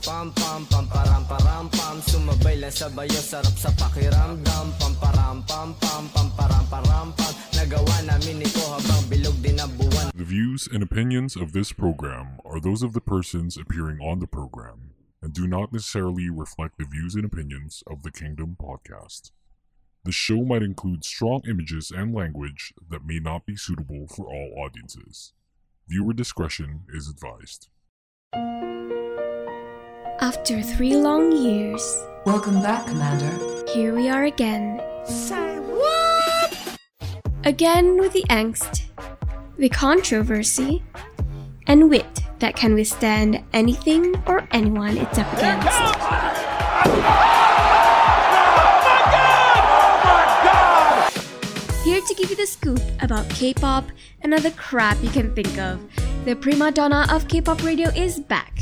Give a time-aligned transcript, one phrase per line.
[0.00, 2.56] pamparam pam pam pamparam param pam Sumabay
[3.20, 9.60] sarap sa pakiramdam Pamparam pam pam pamparam param pam Nagawa namin ito habang bilog din
[9.60, 14.00] ang buwan The views and opinions of this program are those of the persons appearing
[14.00, 18.56] on the program and do not necessarily reflect the views and opinions of the Kingdom
[18.58, 19.30] podcast.
[20.02, 24.58] The show might include strong images and language that may not be suitable for all
[24.58, 25.32] audiences.
[25.86, 27.70] Viewer discretion is advised.
[30.20, 31.82] After three long years,
[32.24, 33.32] Welcome back, Commander.
[33.72, 34.80] here we are again.
[35.04, 36.78] Say what?
[37.44, 38.82] Again with the angst,
[39.58, 40.82] the controversy,
[41.66, 45.66] and wit that can withstand anything or anyone it's up against.
[45.68, 45.92] Oh
[50.04, 53.84] oh here to give you the scoop about K-pop
[54.22, 55.80] and other crap you can think of,
[56.24, 58.52] the prima donna of K-pop radio is back.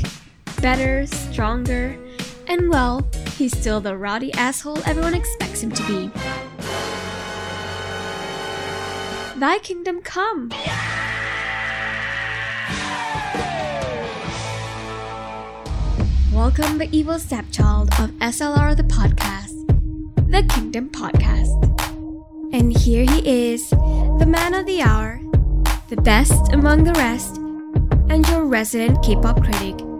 [0.61, 1.97] Better, stronger,
[2.45, 6.11] and well, he's still the rowdy asshole everyone expects him to be.
[9.39, 10.49] Thy kingdom come!
[16.31, 19.65] Welcome the evil stepchild of SLR the podcast,
[20.29, 21.57] the Kingdom Podcast.
[22.53, 25.19] And here he is, the man of the hour,
[25.89, 27.37] the best among the rest,
[28.11, 29.90] and your resident K-pop critic,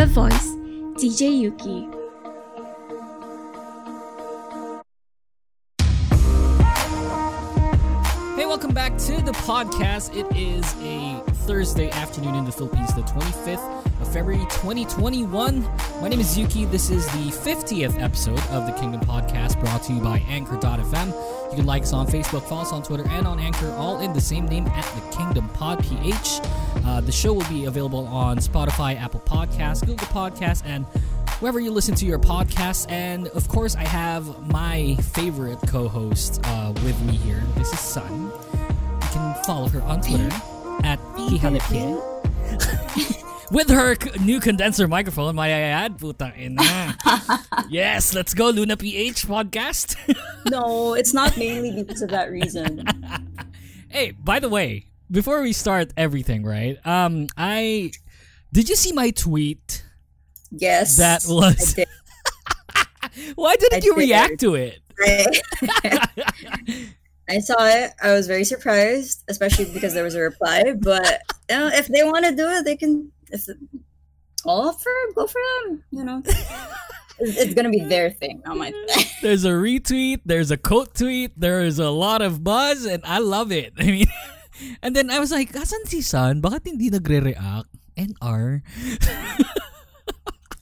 [0.00, 0.56] the voice,
[0.96, 1.99] DJ Yuki.
[8.50, 10.12] Welcome back to the podcast.
[10.12, 15.62] It is a Thursday afternoon in the Philippines, the 25th of February 2021.
[16.02, 16.64] My name is Yuki.
[16.64, 21.50] This is the 50th episode of the Kingdom Podcast brought to you by Anchor.fm.
[21.50, 24.12] You can like us on Facebook, follow us on Twitter, and on Anchor, all in
[24.12, 26.40] the same name at the Kingdom Pod PH.
[26.84, 30.84] Uh, the show will be available on Spotify, Apple Podcasts, Google Podcasts, and
[31.40, 32.90] wherever you listen to your podcasts.
[32.90, 37.42] And of course, I have my favorite co host uh, with me here.
[37.56, 38.26] This is Sun.
[38.26, 40.28] You can follow her on Twitter
[40.84, 42.00] at Kihanipin.
[43.50, 46.96] With her c- new condenser microphone, my ad, puta ina.
[47.68, 49.96] yes, let's go, Luna PH podcast.
[50.48, 52.84] No, it's not mainly because of that reason.
[53.88, 56.78] hey, by the way, before we start everything, right?
[56.86, 57.90] Um, I
[58.52, 59.84] did you see my tweet?
[60.50, 60.96] Yes.
[60.96, 61.88] That was- did.
[63.34, 63.98] Why didn't I you did.
[64.08, 64.78] react to it?
[67.28, 67.92] I saw it.
[68.02, 70.74] I was very surprised, especially because there was a reply.
[70.78, 73.10] But you know, if they want to do it, they can.
[73.30, 73.46] If
[74.44, 76.22] all for go for them, you know.
[77.20, 79.04] It's, it's gonna be their thing, not my thing.
[79.22, 83.18] There's a retweet, there's a quote tweet, there is a lot of buzz, and I
[83.18, 83.74] love it.
[83.78, 84.06] I mean,
[84.82, 86.40] and then I was like, asan si San?
[86.40, 87.68] Bakit hindi nagre-react?
[88.00, 88.62] NR.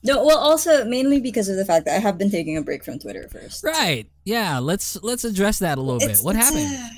[0.04, 2.84] No, well, also mainly because of the fact that I have been taking a break
[2.84, 3.64] from Twitter first.
[3.64, 4.09] Right.
[4.25, 6.19] Yeah, let's let's address that a little bit.
[6.19, 6.69] What happened?
[6.72, 6.88] uh,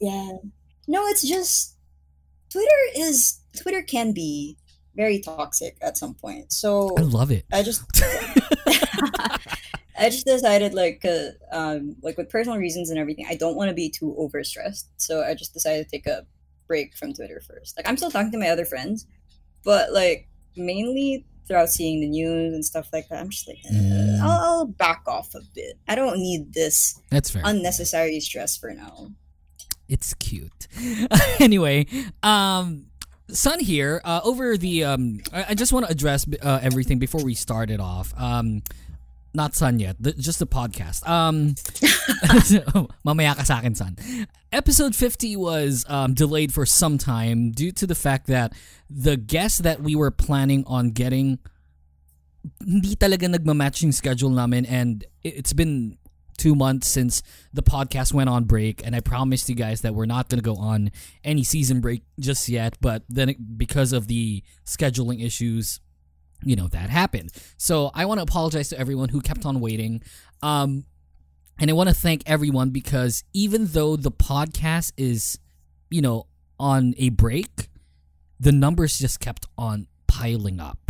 [0.00, 0.32] yeah.
[0.88, 1.76] No, it's just
[2.50, 4.56] Twitter is Twitter can be
[4.96, 6.52] very toxic at some point.
[6.52, 7.46] So I love it.
[7.52, 7.82] I just
[9.98, 13.68] I just decided like uh, um like with personal reasons and everything, I don't want
[13.68, 14.86] to be too overstressed.
[14.96, 16.26] So I just decided to take a
[16.66, 17.76] break from Twitter first.
[17.76, 19.06] Like I'm still talking to my other friends,
[19.64, 24.20] but like mainly throughout seeing the news and stuff like that, I'm just like Mm.
[24.20, 25.78] I'll, I'll back off a bit.
[25.88, 27.42] I don't need this That's fair.
[27.44, 29.08] unnecessary stress for now.
[29.88, 30.68] It's cute.
[31.40, 31.86] anyway,
[32.22, 32.86] um,
[33.28, 34.00] Sun here.
[34.04, 37.70] Uh, over the um, I, I just want to address uh, everything before we start
[37.70, 38.12] it off.
[38.18, 38.62] Um,
[39.34, 39.96] not Sun yet.
[40.00, 41.06] The, just the podcast.
[41.08, 41.54] Um,
[43.06, 43.96] mamaya ka sa akin, Sun.
[44.52, 48.52] Episode 50 was um, delayed for some time due to the fact that
[48.90, 51.38] the guest that we were planning on getting
[52.60, 55.96] hindi talaga nagmamatch yung schedule namin and it- it's been
[56.38, 57.22] two months since
[57.54, 60.44] the podcast went on break and I promised you guys that we're not going to
[60.44, 60.90] go on
[61.22, 65.78] any season break just yet but then it- because of the scheduling issues
[66.44, 70.02] you know that happened so I want to apologize to everyone who kept on waiting
[70.42, 70.84] um
[71.58, 75.38] and I want to thank everyone because even though the podcast is
[75.90, 76.26] you know
[76.58, 77.68] on a break
[78.40, 80.82] the numbers just kept on piling up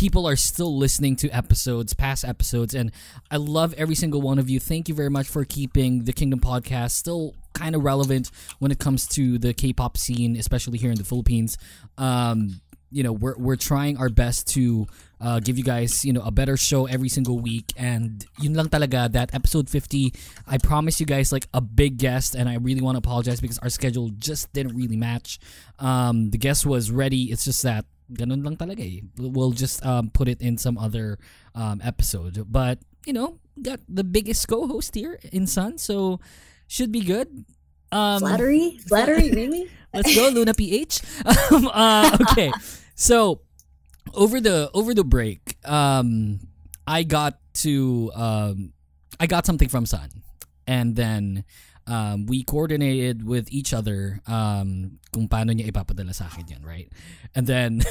[0.00, 2.90] people are still listening to episodes, past episodes, and
[3.30, 4.58] I love every single one of you.
[4.58, 8.30] Thank you very much for keeping the Kingdom podcast still kind of relevant
[8.60, 11.58] when it comes to the K-pop scene, especially here in the Philippines.
[11.98, 14.86] Um, you know, we're we're trying our best to
[15.20, 17.72] uh, give you guys, you know, a better show every single week.
[17.76, 20.12] And yun lang talaga that episode 50,
[20.46, 23.58] I promise you guys like a big guest, and I really want to apologize because
[23.58, 25.38] our schedule just didn't really match.
[25.78, 27.30] Um, the guest was ready.
[27.30, 29.06] It's just that ganun lang talaga eh.
[29.16, 31.18] We'll just um, put it in some other
[31.54, 32.44] um, episode.
[32.50, 36.20] But, you know, got the biggest co-host here in Sun, so
[36.66, 37.44] should be good.
[37.92, 38.78] Um, Flattery?
[38.86, 39.68] Flattery, really?
[39.92, 41.02] Let's go, Luna PH.
[41.50, 42.52] Um, uh, okay,
[42.94, 43.40] so
[44.14, 46.40] over the over the break, um,
[46.86, 48.72] I got to um,
[49.18, 50.22] I got something from Sun,
[50.66, 51.44] and then
[51.86, 56.88] um, we coordinated with each other um, kung paano niya ipapadala sa akin yan, right?
[57.34, 57.82] And then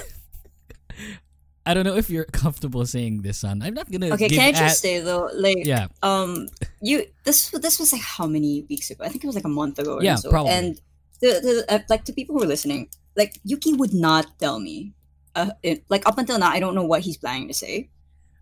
[1.70, 3.62] I don't know if you're comfortable saying this, Sun.
[3.62, 4.10] I'm not gonna.
[4.16, 5.88] Okay, can I just at- say though, like, Yeah.
[6.02, 6.48] um,
[6.82, 9.04] you this this was like how many weeks ago?
[9.04, 9.96] I think it was like a month ago.
[9.98, 10.30] Or Yeah, so.
[10.30, 10.52] probably.
[10.54, 10.82] And
[11.22, 11.28] the,
[11.68, 14.94] the uh, like to people who are listening, like Yuki would not tell me,
[15.36, 17.90] uh, it, like up until now, I don't know what he's planning to say.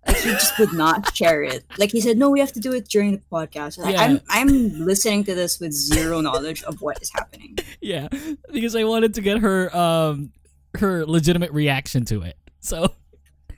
[0.08, 1.66] Like he just would not share it.
[1.78, 3.78] Like he said, no, we have to do it during the podcast.
[3.78, 4.04] Like, Yeah.
[4.04, 7.58] I'm I'm listening to this with zero knowledge of what is happening.
[7.82, 8.08] Yeah,
[8.52, 10.32] because I wanted to get her um
[10.80, 12.36] her legitimate reaction to it.
[12.60, 12.92] So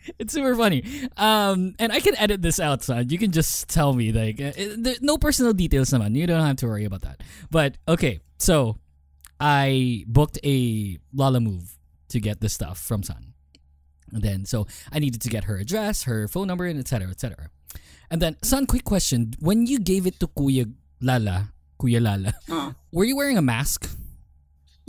[0.19, 0.83] it's super funny.
[1.17, 3.09] Um and I can edit this out, Sun.
[3.09, 6.15] You can just tell me like uh, it, there, no personal details naman.
[6.15, 7.21] You don't have to worry about that.
[7.51, 8.77] But okay, so
[9.39, 11.75] I booked a Lalamove
[12.09, 13.33] to get the stuff from Sun.
[14.11, 17.09] And then so I needed to get her address, her phone number and etc.
[17.09, 17.49] etc.
[18.09, 19.33] And then Sun, quick question.
[19.39, 23.85] When you gave it to Kuya Lala, Kuya Lala, Uh, were you wearing a mask?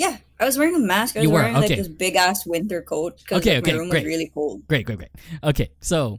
[0.00, 1.16] Yeah, I was wearing a mask.
[1.16, 1.76] I was You were, wearing like okay.
[1.76, 4.04] this big ass winter coat because Okay, like, okay, my room great.
[4.04, 4.64] was really cold.
[4.66, 5.12] Great, great, great.
[5.44, 6.18] Okay, so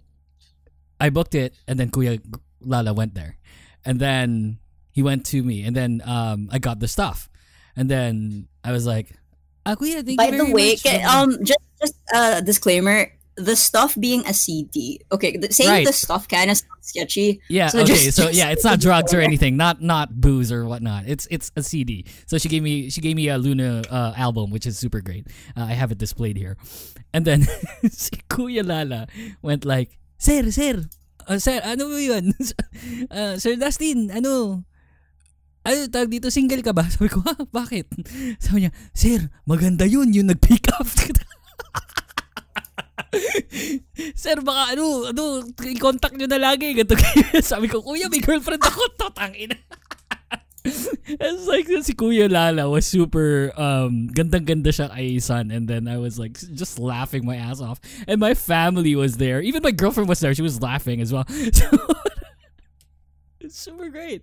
[1.02, 2.22] I booked it, and then Kuya
[2.62, 3.42] Lala went there,
[3.84, 4.60] and then
[4.94, 7.26] he went to me, and then um I got the stuff,
[7.76, 9.10] and then I was like,
[9.66, 10.84] ah, Kuya, thank By you the way, much.
[10.86, 15.00] ca- um, just just a disclaimer: the stuff being a CD.
[15.12, 15.88] Okay, the, saying Right.
[15.88, 17.40] the stuff kind of sounds sketchy.
[17.48, 20.52] yeah, so okay, just- so just- yeah, it's not drugs or anything, not not booze
[20.52, 21.08] or whatnot.
[21.08, 22.04] It's it's a CD.
[22.28, 25.28] So she gave me she gave me a Luna uh, album, which is super great.
[25.56, 26.58] Uh, I have it displayed here,
[27.16, 27.48] and then
[27.90, 29.08] si Kuya Lala
[29.42, 30.86] went like, Sir, sir,
[31.26, 32.36] uh, sir, ano mo yun?
[33.10, 34.66] uh, sir Dustin, ano?
[35.62, 36.90] Ano, tawag dito, single ka ba?
[36.90, 37.86] Sabi ko, ha, bakit?
[38.42, 40.90] Sabi niya, Sir, maganda yun, yung nag-pick up.
[44.22, 46.72] Sir, baka ano, ano, i-contact nyo na lagi.
[46.76, 47.44] Ganyan.
[47.44, 48.82] Sabi ko, Kuya, may girlfriend ako.
[49.02, 49.56] Totangin.
[50.64, 55.98] It's like si Kuya Lala was super um gandang-ganda siya kay Sun and then I
[55.98, 60.06] was like just laughing my ass off and my family was there even my girlfriend
[60.06, 61.66] was there she was laughing as well so
[63.42, 64.22] it's super great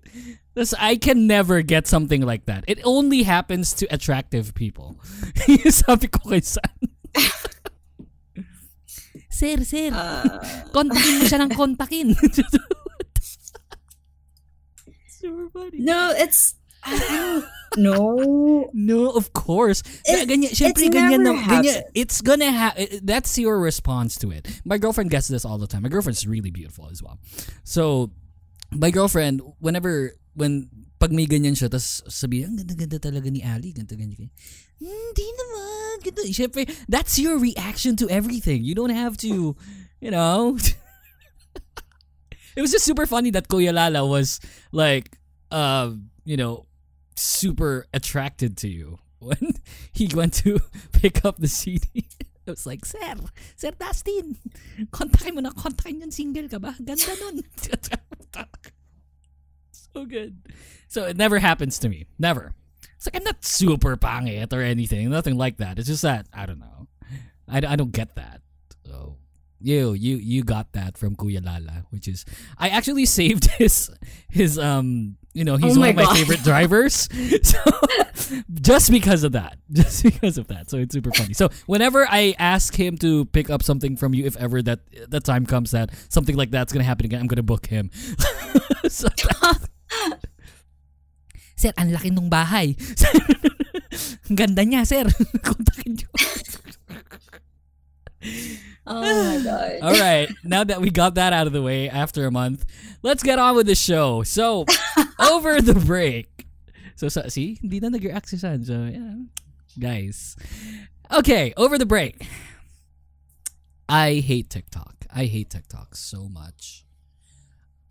[0.55, 4.95] this I can never get something like that it only happens to attractive people
[5.75, 6.71] sabi ko kay Sun
[9.39, 10.27] Sir, sir, Uh,
[10.75, 12.11] kontakin mo siya ng kontakin.
[15.07, 15.79] Super funny.
[15.79, 16.55] no, it's
[17.77, 18.71] know.
[18.73, 19.83] No, of course.
[20.07, 24.31] It- ganyan, syempre, it's ganyan never na, ganyan, it's gonna have, that's your response to
[24.31, 24.47] it.
[24.65, 25.83] My girlfriend gets this all the time.
[25.83, 27.19] My girlfriend's really beautiful as well.
[27.65, 28.11] So,
[28.73, 33.71] my girlfriend, whenever, when, pag may ganyan siya, tapos sabi, ang ganda-ganda talaga ni Ali,
[33.71, 34.31] ganito, ganyan.
[34.79, 35.68] Hindi naman,
[36.89, 38.65] that's your reaction to everything.
[38.65, 39.57] You don't have to,
[40.01, 40.59] you know.
[42.57, 44.41] it was just super funny that Kuya Lala was
[44.73, 45.17] like,
[45.51, 45.93] uh,
[46.25, 46.67] you know,
[47.17, 49.55] super attracted to you when
[49.93, 50.61] he went to
[50.93, 52.07] pick up the CD.
[52.47, 53.15] It was like, Sir,
[53.57, 54.37] Sir Dustin,
[54.91, 56.75] kontakin mo na, kontakin yung single ka ba?
[56.83, 57.45] Ganda nun.
[59.71, 60.41] so good.
[60.89, 62.07] So it never happens to me.
[62.19, 62.55] Never.
[62.99, 65.09] It's like, I'm not super pangit or anything.
[65.09, 65.79] Nothing like that.
[65.79, 66.89] It's just that, I don't know.
[67.49, 68.41] I, I don't get that.
[68.85, 69.17] So,
[69.61, 72.25] you, you, you got that from Kuya Lala, which is,
[72.59, 73.89] I actually saved his,
[74.29, 76.17] his, um, you know, he's Oh one of my God.
[76.17, 77.09] favorite drivers.
[77.45, 77.59] So,
[78.61, 79.57] just because of that.
[79.73, 80.69] Just because of that.
[80.69, 81.33] So it's super funny.
[81.33, 85.25] So whenever I ask him to pick up something from you, if ever that that
[85.25, 87.91] time comes that something like that's gonna happen again, I'm gonna book him.
[88.89, 89.09] so,
[91.59, 92.79] sir, ang laki nung bahay.
[94.31, 95.05] Ang ganda niya, sir.
[95.47, 96.09] Kontakin niyo.
[98.89, 99.79] Oh my god.
[99.83, 100.33] All right.
[100.43, 102.65] Now that we got that out of the way after a month,
[103.03, 104.23] let's get on with the show.
[104.23, 104.65] So,
[105.21, 106.49] over the break.
[106.97, 108.65] So, so see, hindi na nag-react si San.
[108.65, 109.29] So, yeah.
[109.79, 110.41] Guys.
[111.13, 112.27] Okay, over the break.
[113.89, 115.05] I hate TikTok.
[115.15, 116.85] I hate TikTok so much.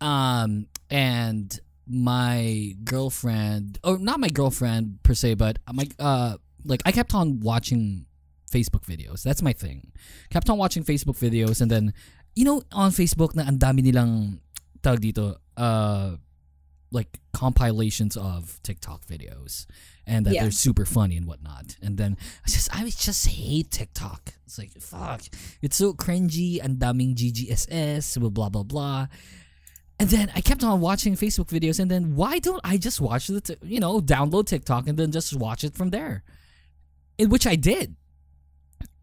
[0.00, 1.58] Um, and
[1.88, 7.40] my girlfriend, or not my girlfriend per se, but my, uh, like, I kept on
[7.40, 8.06] watching
[8.50, 9.22] Facebook videos.
[9.22, 9.92] That's my thing.
[10.30, 11.92] Kept on watching Facebook videos and then,
[12.34, 14.40] you know, on Facebook na ang dami nilang,
[14.82, 16.16] tawag dito, uh,
[16.90, 19.66] like compilations of TikTok videos
[20.06, 20.42] and that Yeah.
[20.42, 21.76] they're super funny and whatnot.
[21.82, 22.16] And then
[22.46, 24.32] I just I just hate TikTok.
[24.46, 25.20] It's like fuck.
[25.60, 29.08] It's so cringy and daming GGSS, blah blah blah.
[30.00, 33.26] And then I kept on watching Facebook videos, and then why don't I just watch
[33.26, 36.22] the, t- you know, download TikTok and then just watch it from there?
[37.18, 37.96] In which I did.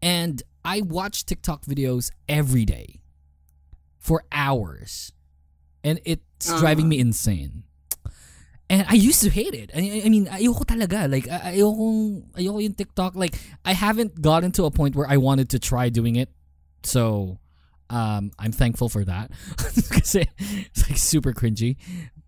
[0.00, 3.00] And I watch TikTok videos every day
[3.98, 5.12] for hours.
[5.84, 6.60] And it's uh-huh.
[6.60, 7.64] driving me insane.
[8.68, 9.70] And I used to hate it.
[9.76, 11.10] I, I mean, ayoko talaga.
[11.10, 13.14] Like, ay- ayoko, ayoko yung TikTok.
[13.14, 16.30] Like, I haven't gotten to a point where I wanted to try doing it.
[16.82, 17.38] So,
[17.90, 19.30] um, I'm thankful for that.
[19.90, 21.76] Kasi it's like super cringy.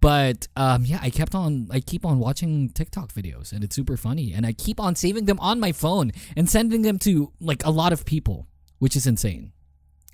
[0.00, 3.97] But um, yeah, I kept on, I keep on watching TikTok videos and it's super
[3.97, 4.33] funny.
[4.33, 7.71] And I keep on saving them on my phone and sending them to like a
[7.71, 8.47] lot of people,
[8.79, 9.53] which is insane.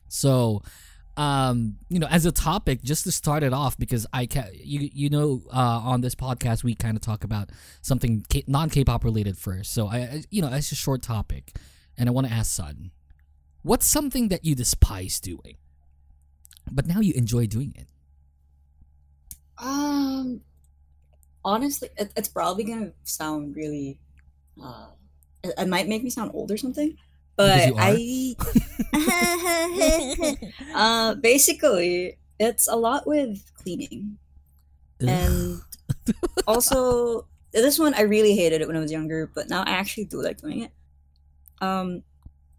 [0.08, 0.62] So,
[1.16, 4.88] um, you know, as a topic, just to start it off, because I ca- you
[4.92, 7.50] you know, uh, on this podcast we kind of talk about
[7.82, 9.72] something K- non K-pop related first.
[9.72, 11.56] So I, you know, it's a short topic,
[11.96, 12.90] and I want to ask Sun,
[13.64, 15.56] what's something that you despise doing,
[16.70, 17.88] but now you enjoy doing it?
[19.58, 20.42] Um,
[21.44, 23.98] honestly, it, it's probably gonna sound really.
[24.62, 24.86] Uh,
[25.42, 26.96] it, it might make me sound old or something,
[27.36, 28.36] but I.
[30.74, 34.18] uh, basically, it's a lot with cleaning,
[35.00, 35.60] and
[36.46, 40.04] also this one I really hated it when I was younger, but now I actually
[40.04, 40.70] do like doing it.
[41.60, 42.02] Um,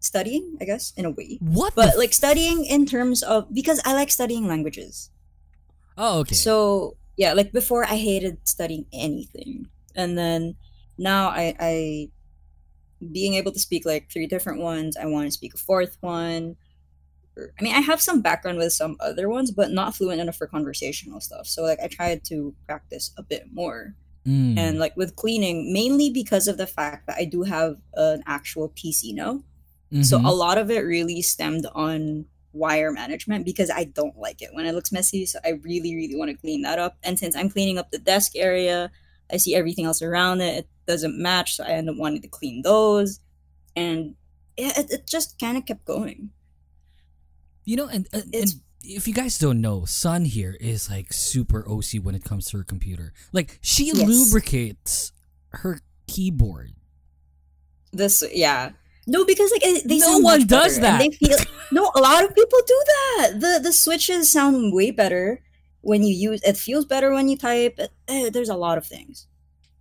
[0.06, 1.74] studying, I guess, in a way, what?
[1.74, 5.10] but like studying in terms of because I like studying languages.
[5.98, 6.34] oh, okay.
[6.34, 9.68] So yeah, like before I hated studying anything.
[9.94, 10.56] And then
[10.98, 12.08] now I I
[13.12, 16.56] being able to speak like three different ones, I want to speak a fourth one.
[17.38, 20.46] I mean, I have some background with some other ones, but not fluent enough for
[20.46, 21.46] conversational stuff.
[21.46, 23.94] So like I tried to practice a bit more.
[24.26, 24.58] Mm.
[24.58, 28.70] And like with cleaning, mainly because of the fact that I do have an actual
[28.70, 29.42] PC now.
[30.02, 30.26] So Mhm.
[30.26, 34.66] a lot of it really stemmed on wire management because I don't like it when
[34.66, 35.26] it looks messy.
[35.26, 36.96] So I really, really want to clean that up.
[37.02, 38.90] And since I'm cleaning up the desk area,
[39.30, 40.58] I see everything else around it.
[40.64, 43.20] It doesn't match, so I end up wanting to clean those.
[43.76, 44.14] And
[44.56, 46.30] yeah, it, it just kind of kept going.
[47.64, 51.64] You know, and, and, and if you guys don't know, Sun here is like super
[51.68, 53.12] OC when it comes to her computer.
[53.32, 54.08] Like she Yes.
[54.08, 55.12] lubricates
[55.50, 56.72] her keyboard.
[57.92, 58.70] This, yeah.
[59.06, 60.98] No, because like they No one does that.
[60.98, 61.36] They feel
[61.70, 61.90] no.
[61.94, 63.32] A lot of people do that.
[63.40, 65.42] the The switches sound way better
[65.80, 66.42] when you use.
[66.42, 67.78] It feels better when you type.
[68.08, 69.28] Eh, there's a lot of things.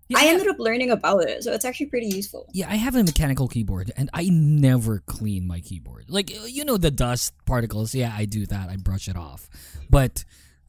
[0.08, 2.48] Yeah, I ended up learning about it, so it's actually pretty useful.
[2.54, 6.06] Yeah, I have a mechanical keyboard and I never clean my keyboard.
[6.10, 8.70] Like you know the dust particles, yeah, I do that.
[8.70, 9.50] I brush it off.
[9.90, 10.24] But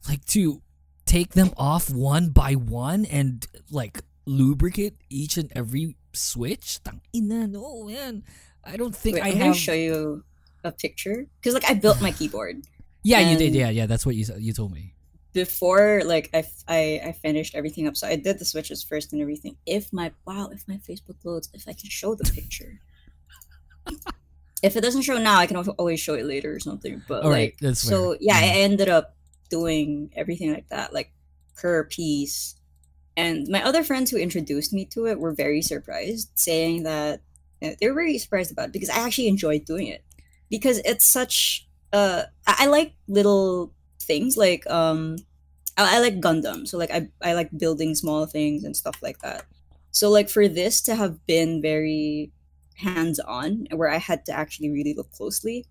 [0.09, 0.63] like to
[1.05, 6.83] take them off one by one and like lubricate each and every switch?
[6.83, 8.23] Tang ina, no man.
[8.67, 10.23] I don't think Wait, I I'm have show you
[10.63, 12.63] a picture because like I built my keyboard
[13.03, 13.55] Yeah, you did.
[13.55, 14.93] Yeah, yeah, that's what you you told me.
[15.33, 17.95] before like I I finished everything up.
[17.95, 19.55] So I did the switches first and everything.
[19.65, 22.81] If my wow, if my Facebook loads, if I can show the picture.
[24.63, 27.01] if it doesn't show now, I can always show it later or something.
[27.07, 28.17] But All right, like that's so fair.
[28.21, 29.15] yeah, I ended up
[29.49, 31.11] doing everything like that, like
[31.55, 32.55] per piece.
[33.15, 37.21] And my other friends who introduced me to it were very surprised, saying that
[37.61, 40.03] they were very surprised about it because I actually enjoyed doing it
[40.49, 41.67] because it's such.
[41.93, 45.17] Uh, I, I like little things like um,
[45.77, 49.19] I, I like Gundam, so like I I like building small things and stuff like
[49.19, 49.45] that.
[49.91, 52.31] So like for this to have been very
[52.75, 55.65] hands on, where I had to actually really look closely,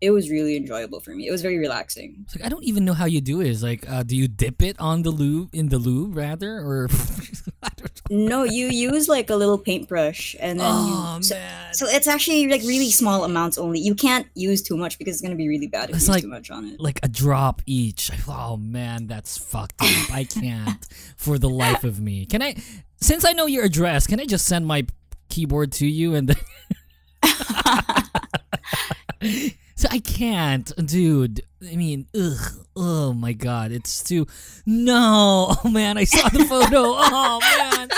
[0.00, 1.26] it was really enjoyable for me.
[1.28, 2.24] It was very relaxing.
[2.24, 3.48] It's like I don't even know how you do it.
[3.48, 6.88] It's like, uh, do you dip it on the lube in the lube rather, or
[7.62, 7.89] I don't.
[8.12, 12.08] No, you use like a little paintbrush and then Oh you, so, man, so it's
[12.08, 13.78] actually like really small amounts only.
[13.78, 16.22] You can't use too much because it's gonna be really bad if It's you like-
[16.24, 16.80] use too much on it.
[16.80, 18.10] like a drop each.
[18.28, 19.88] Oh man, that's fucked up.
[20.12, 20.84] I can't
[21.16, 22.26] for the life of me.
[22.26, 22.56] Can I?
[23.00, 24.86] Since I know your address, can I just send my
[25.28, 26.36] keyboard to you and then?
[29.80, 31.40] so I can't, dude.
[31.66, 32.66] I mean, ugh.
[32.76, 34.26] Oh my god, it's too.
[34.66, 36.96] No, oh man, I saw the photo.
[36.98, 37.88] Oh man.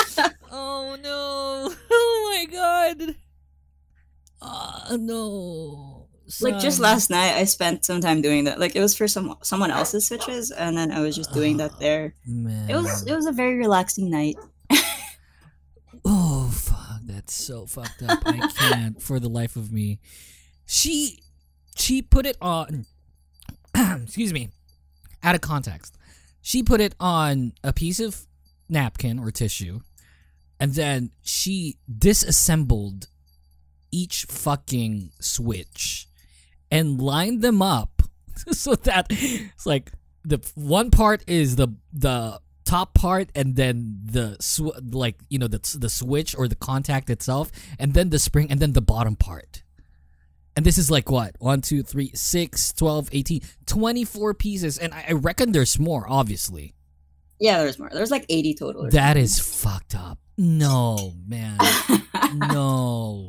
[0.53, 1.75] Oh no.
[1.91, 3.17] Oh my god.
[4.41, 6.09] Oh no.
[6.41, 8.61] Like just last night, I spent some time doing that.
[8.61, 11.73] Like it was for some someone else's switches, and then I was just doing that
[11.75, 12.15] ah, there.
[12.25, 12.71] Man.
[12.71, 14.37] It was it was a very relaxing night.
[16.05, 18.23] Oh fuck, that's so fucked up.
[18.25, 19.99] I can't for the life of me.
[20.65, 21.23] She
[21.76, 22.87] she put it on
[24.02, 24.50] excuse me.
[25.23, 25.97] Out of context.
[26.41, 28.26] She put it on a piece of
[28.69, 29.81] napkin or tissue,
[30.59, 33.07] and then she disassembled
[33.93, 36.09] each fucking switch
[36.71, 38.02] and lined them up
[38.50, 39.93] so that it's like
[40.25, 45.49] the one part is the the top part and then the sw- like you know
[45.49, 49.14] the the switch or the contact itself and then the spring and then the bottom
[49.14, 49.62] part
[50.56, 51.35] and this is like what?
[51.38, 54.78] 1 2 3 6 12 18 24 pieces.
[54.78, 56.75] And i, I reckon there's more obviously.
[57.38, 57.90] Yeah, there's more.
[57.92, 58.90] There's like 80 total.
[58.90, 60.18] that is fucked up.
[60.37, 61.59] No man.
[62.35, 63.28] No.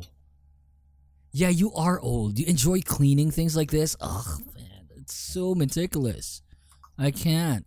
[1.30, 2.38] Yeah you are old.
[2.38, 3.96] You enjoy cleaning things like this?
[4.00, 4.88] Ugh man.
[4.96, 6.42] It's so meticulous.
[6.98, 7.66] I can't.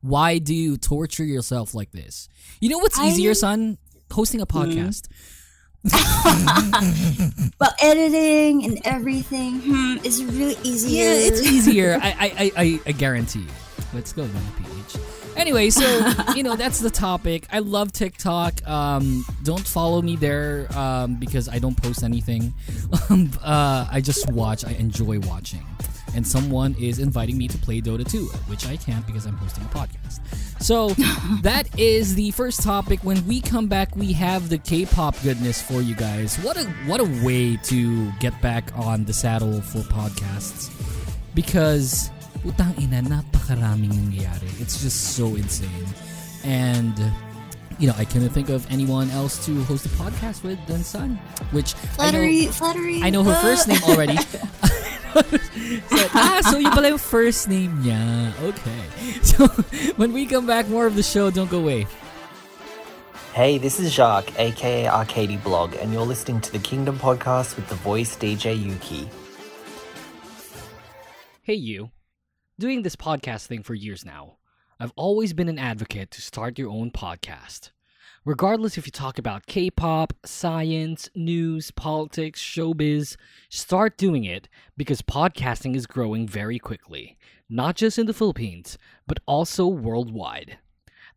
[0.00, 2.28] Why do you torture yourself like this?
[2.60, 3.78] You know what's I- easier Sun?
[4.10, 4.78] Hosting a mm-hmm.
[4.78, 5.08] podcast
[7.58, 11.04] but editing and everything hmm, is really easier.
[11.04, 11.98] Yeah, it's easier.
[12.00, 13.46] I, I, I, I, guarantee.
[13.92, 15.02] Let's go, then, PH.
[15.36, 17.46] Anyway, so you know that's the topic.
[17.52, 18.66] I love TikTok.
[18.66, 22.54] Um, don't follow me there um, because I don't post anything.
[23.10, 24.64] Um, uh, I just watch.
[24.64, 25.66] I enjoy watching.
[26.14, 29.64] And someone is inviting me to play Dota 2, which I can't because I'm hosting
[29.64, 30.20] a podcast.
[30.62, 30.88] So
[31.42, 33.00] that is the first topic.
[33.02, 36.36] When we come back, we have the K-pop goodness for you guys.
[36.38, 40.70] What a what a way to get back on the saddle for podcasts
[41.34, 42.10] because
[42.44, 44.48] utang ina napakaraming nangyayari.
[44.60, 45.86] It's just so insane.
[46.44, 46.94] And
[47.78, 51.18] you know, I couldn't think of anyone else to host a podcast with than Sun,
[51.50, 53.00] which Flattery, I flattery.
[53.00, 54.14] know I know her first name already.
[55.14, 58.32] so, ah, so yun pala yung first name niya.
[58.42, 58.82] Okay.
[59.24, 59.46] So,
[59.96, 61.30] when we come back, more of the show.
[61.30, 61.86] Don't go away.
[63.32, 67.66] Hey, this is Jacques, aka Arcady Blog, and you're listening to the Kingdom Podcast with
[67.68, 69.08] the voice DJ Yuki.
[71.42, 71.90] Hey, you.
[72.58, 74.38] Doing this podcast thing for years now,
[74.78, 77.70] I've always been an advocate to start your own podcast.
[78.26, 83.18] Regardless if you talk about K pop, science, news, politics, showbiz,
[83.50, 87.18] start doing it because podcasting is growing very quickly,
[87.50, 90.56] not just in the Philippines, but also worldwide.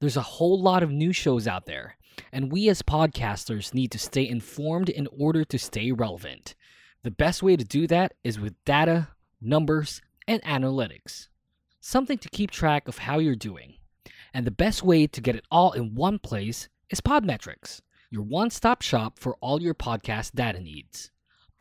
[0.02, 1.96] There's a whole lot of new shows out there,
[2.34, 6.56] and we as podcasters need to stay informed in order to stay relevant.
[7.04, 9.08] The best way to do that is with data,
[9.39, 11.30] numbers, and analytics.
[11.80, 13.76] Something to keep track of how you're doing.
[14.34, 18.50] And the best way to get it all in one place is Podmetrics, your one
[18.50, 21.12] stop shop for all your podcast data needs.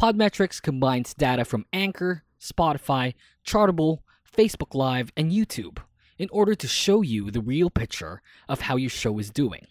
[0.00, 5.78] Podmetrics combines data from Anchor, Spotify, Chartable, Facebook Live, and YouTube
[6.18, 9.66] in order to show you the real picture of how your show is doing.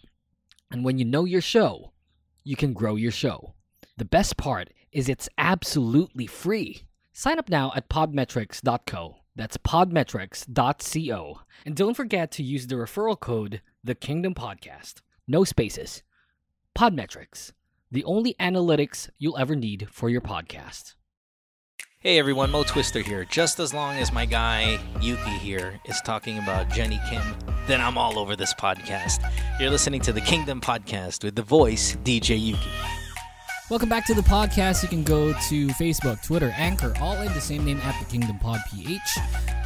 [0.70, 1.94] And when you know your show,
[2.44, 3.54] you can grow your show.
[3.98, 6.84] The best part is it's absolutely free.
[7.14, 9.18] Sign up now at podmetrics.co.
[9.36, 11.40] That's podmetrics.co.
[11.66, 15.02] And don't forget to use the referral code The Kingdom Podcast.
[15.28, 16.04] No spaces.
[16.78, 17.52] Podmetrics,
[17.92, 20.94] the only analytics you'll ever need for your podcast.
[21.98, 23.26] Hey everyone, Mo Twister here.
[23.26, 27.24] Just as long as my guy Yuki here is talking about Jennie Kim,
[27.66, 29.28] then I'm all over this podcast.
[29.60, 33.05] You're listening to the Kingdom Podcast with the voice DJ Yuki.
[33.68, 34.84] Welcome back to the podcast.
[34.84, 38.38] You can go to Facebook, Twitter, Anchor, all in the same name at the Kingdom
[38.38, 39.00] Pod PH.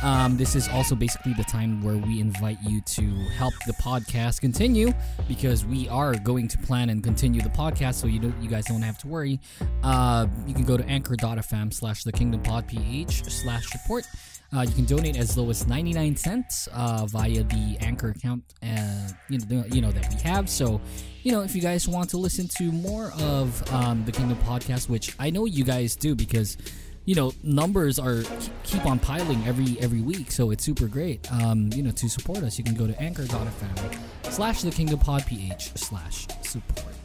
[0.02, 4.40] Um, this is also basically the time where we invite you to help the podcast
[4.40, 4.94] continue
[5.28, 8.64] because we are going to plan and continue the podcast, so you don't, you guys
[8.68, 9.38] don't have to worry.
[9.84, 14.08] Uh, you can go to anchor.fm slash the Kingdom Pod PH slash support.
[14.56, 19.10] Uh, you can donate as low as 99 cents uh, via the Anchor account, uh,
[19.28, 20.50] you know, you know that we have.
[20.50, 20.80] So,
[21.24, 24.90] you know, if you guys want to listen to more of um, the Kingdom podcast,
[24.90, 26.58] which I know you guys do because,
[27.06, 28.24] you know, numbers are
[28.64, 31.32] keep on piling every every week, so it's super great.
[31.32, 33.98] Um, you know, to support us, you can go to anchor.fm
[34.32, 36.96] slash the Kingdom Pod PH slash support.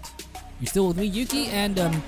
[0.61, 2.03] You're still with me, Yuki, and um,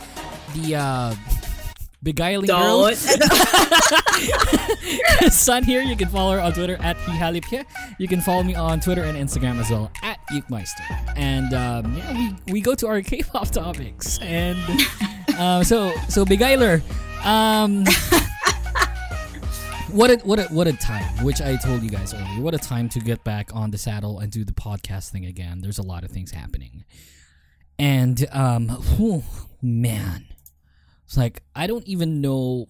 [0.55, 1.15] the uh,
[2.03, 2.91] beguiling girl.
[5.31, 5.83] Sun here.
[5.83, 7.65] You can follow her on Twitter at Hihalipye.
[7.99, 11.15] You can follow me on Twitter and Instagram as well at Yukmeister.
[11.17, 14.19] And um, yeah, we, we go to our K-pop topics.
[14.21, 14.59] And
[15.39, 16.83] uh, so so Beguiler,
[17.25, 17.85] um,
[19.91, 22.41] what a what a what a time, which I told you guys earlier.
[22.41, 25.61] What a time to get back on the saddle and do the podcast thing again.
[25.61, 26.85] There's a lot of things happening,
[27.79, 29.23] and um, whew,
[29.63, 30.27] man,
[31.07, 32.67] it's like I don't even know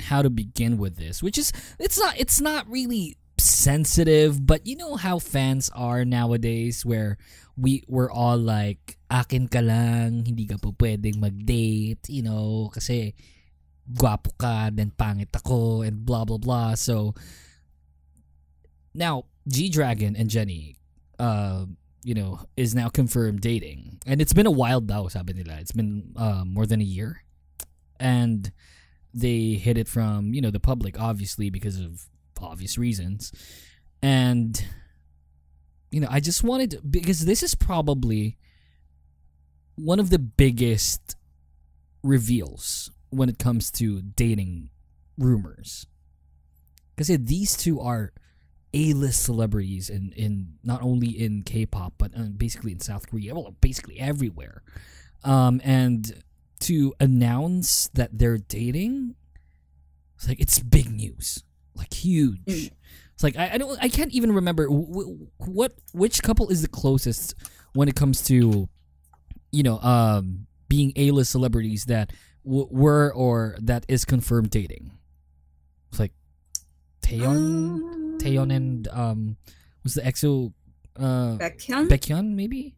[0.00, 4.76] how to begin with this, which is it's not it's not really sensitive, but you
[4.76, 7.16] know how fans are nowadays where
[7.56, 13.14] we we're all like akin ka lang, hindi ka po pwedeng mag-date, you know, kasi
[13.88, 16.74] gwapo ka, then pangit ako, and blah blah blah.
[16.74, 17.14] So
[18.94, 20.76] now G Dragon and Jennie,
[21.18, 21.66] uh,
[22.04, 25.58] you know, is now confirmed dating, and it's been a while daw, sabi nila.
[25.58, 27.24] It's been uh, more than a year,
[27.98, 28.52] and
[29.14, 32.06] they hid it from you know the public, obviously because of
[32.40, 33.32] obvious reasons,
[34.02, 34.64] and
[35.90, 38.36] you know, I just wanted to, because this is probably
[39.76, 41.16] one of the biggest
[42.02, 44.70] reveals when it comes to dating
[45.16, 45.86] rumors.
[46.94, 48.12] Because these two are
[48.74, 53.54] A-list celebrities in, in not only in K-pop but uh, basically in South Korea, well,
[53.60, 54.62] basically everywhere.
[55.24, 56.22] Um, and
[56.60, 59.14] to announce that they're dating,
[60.16, 61.42] it's like it's big news,
[61.74, 62.40] like huge.
[62.46, 62.70] Mm.
[63.14, 66.68] It's like I, I don't I can't even remember w- what which couple is the
[66.68, 67.34] closest
[67.72, 68.68] when it comes to
[69.50, 72.12] you know um being A-list celebrities that
[72.44, 74.92] w- were or that is confirmed dating.
[75.90, 76.12] It's like
[77.02, 79.36] Taeyeon, Um, Taeyeon and um
[79.82, 80.52] was the EXO
[80.96, 81.88] uh Baekhyun?
[81.88, 82.74] Baekhyun maybe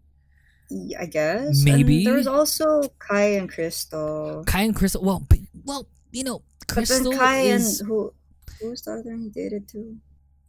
[0.99, 1.65] I guess.
[1.65, 1.99] Maybe.
[1.99, 4.47] And there was also Kai and Krystal.
[4.47, 5.03] Kai and Krystal.
[5.03, 8.13] Well, b- well, you know, But then Krystal Kai is and who?
[8.61, 9.97] Who was the other one he dated too?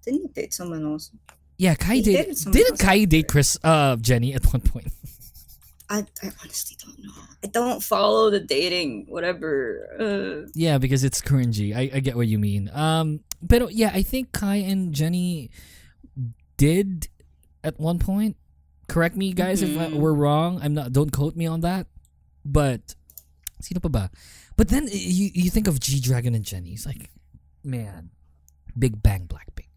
[0.05, 1.11] Didn't he date someone else?
[1.57, 1.75] yeah.
[1.75, 2.35] Kai he dated.
[2.35, 3.57] dated Didn't Kai date Chris?
[3.63, 4.87] Uh, Jennie at one point.
[5.89, 7.11] I, I honestly don't know.
[7.43, 9.87] I don't follow the dating whatever.
[9.99, 11.75] Uh, Yeah, because it's cringy.
[11.75, 12.69] I, I get what you mean.
[12.73, 15.51] Um, but yeah, I think Kai and Jennie
[16.57, 17.09] did
[17.63, 18.37] at one point.
[18.91, 19.99] Correct me, guys, if I, Mhm.
[20.03, 20.59] we're wrong.
[20.61, 20.91] I'm not.
[20.91, 21.87] Don't quote me on that.
[22.43, 22.95] But
[23.61, 24.11] sino pa ba?
[24.57, 26.73] But then you you think of G Dragon and Jennie.
[26.73, 27.09] It's like,
[27.63, 28.11] man,
[28.77, 29.71] Big Bang Blackpink.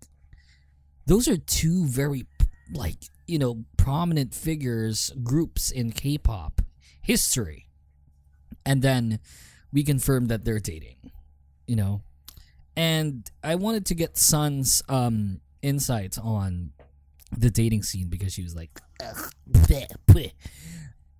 [1.07, 2.27] Those are two very
[2.73, 6.61] like you know prominent figures groups in K-pop
[7.01, 7.69] history,
[8.67, 9.21] and then
[9.73, 11.13] we confirmed that they're dating.
[11.69, 12.03] You know,
[12.77, 16.73] and I wanted to get Sun's um insights on
[17.37, 18.84] the dating scene because she was like, "Ugh, bleh, bleh."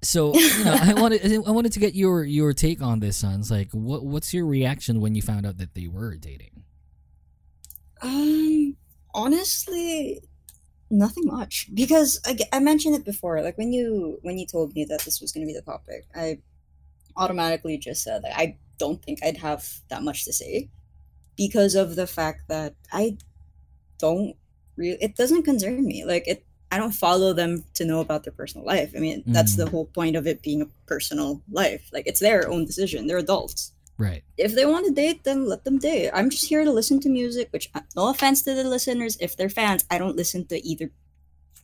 [0.03, 3.51] So you know, I wanted I wanted to get your your take on this, Sons.
[3.51, 6.55] Like, what what's your reaction when you found out that they were dating?
[8.05, 8.77] um,
[9.15, 10.23] honestly,
[10.91, 13.43] nothing much because I, I mentioned it before.
[13.43, 16.05] Like when you when you told me that this was going to be the topic,
[16.15, 16.39] I
[17.17, 20.69] automatically just said I don't think I'd have that much to say
[21.37, 23.17] because of the fact that I
[23.99, 24.37] don't
[24.77, 24.99] really.
[25.01, 26.05] It doesn't concern me.
[26.05, 26.45] Like it.
[26.75, 28.95] I don't follow them to know about their personal life.
[28.97, 31.89] I mean, that's the whole point of it being a personal life.
[31.93, 33.07] Like it's their own decision.
[33.07, 33.73] They're adults.
[33.97, 34.25] Right.
[34.37, 36.11] if they want to date, then let them date.
[36.13, 39.37] I'm just here to listen to music, which, uh, no offense to the listeners, if
[39.37, 40.91] they're fans, I don't listen to either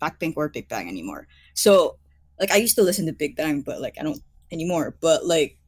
[0.01, 1.27] Blackpink or Big Bang anymore.
[1.55, 1.99] So,
[2.39, 4.95] like, I used to listen to Big Bang, but, like, I don't anymore.
[5.01, 5.59] But, like,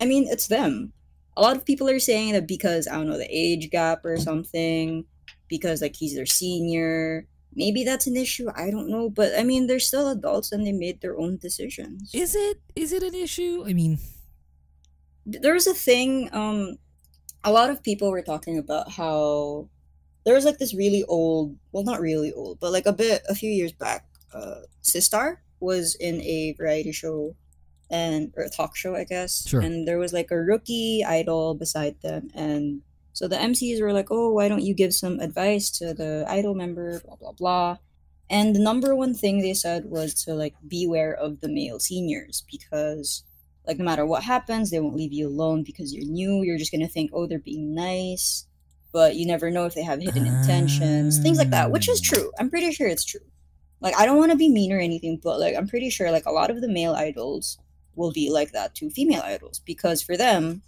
[0.00, 0.94] I mean, it's them.
[1.36, 4.16] A lot of people are saying that because, I don't know, the age gap or
[4.16, 5.04] something,
[5.46, 7.26] because, like, he's their senior.
[7.56, 8.48] Maybe that's an issue.
[8.54, 9.08] I don't know.
[9.10, 12.12] But, I mean, they're still adults and they made their own decisions.
[12.14, 13.64] Is it is it an issue?
[13.66, 13.98] I mean,
[15.24, 16.78] there's a thing um
[17.44, 19.68] a lot of people were talking about how
[20.24, 23.34] there was like this really old well not really old but like a bit a
[23.34, 27.34] few years back uh sistar was in a variety show
[27.90, 29.60] and or a talk show i guess Sure.
[29.60, 32.82] and there was like a rookie idol beside them and
[33.16, 36.54] so the mcs were like oh why don't you give some advice to the idol
[36.62, 37.70] member blah blah blah.
[38.28, 42.36] And the number one thing they said was to like beware of the male seniors
[42.54, 43.08] because
[43.66, 46.42] like no matter what happens they won't leave you alone because you're new.
[46.42, 48.26] You're just gonna think oh they're being nice.
[48.92, 52.08] But you never know if they have hidden intentions things like that which is Ah.
[52.10, 52.28] true.
[52.38, 53.26] I'm pretty sure it's true.
[53.80, 56.26] Like i don't want to be mean or anything but like i'm pretty sure like
[56.26, 57.58] a lot of the male idols
[57.94, 60.62] will be like that to female idols because for them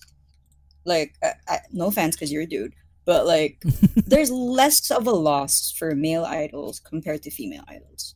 [0.84, 3.62] like I, I, no offense because you're a dude but like
[4.06, 8.14] there's less of a loss for male idols compared to female idols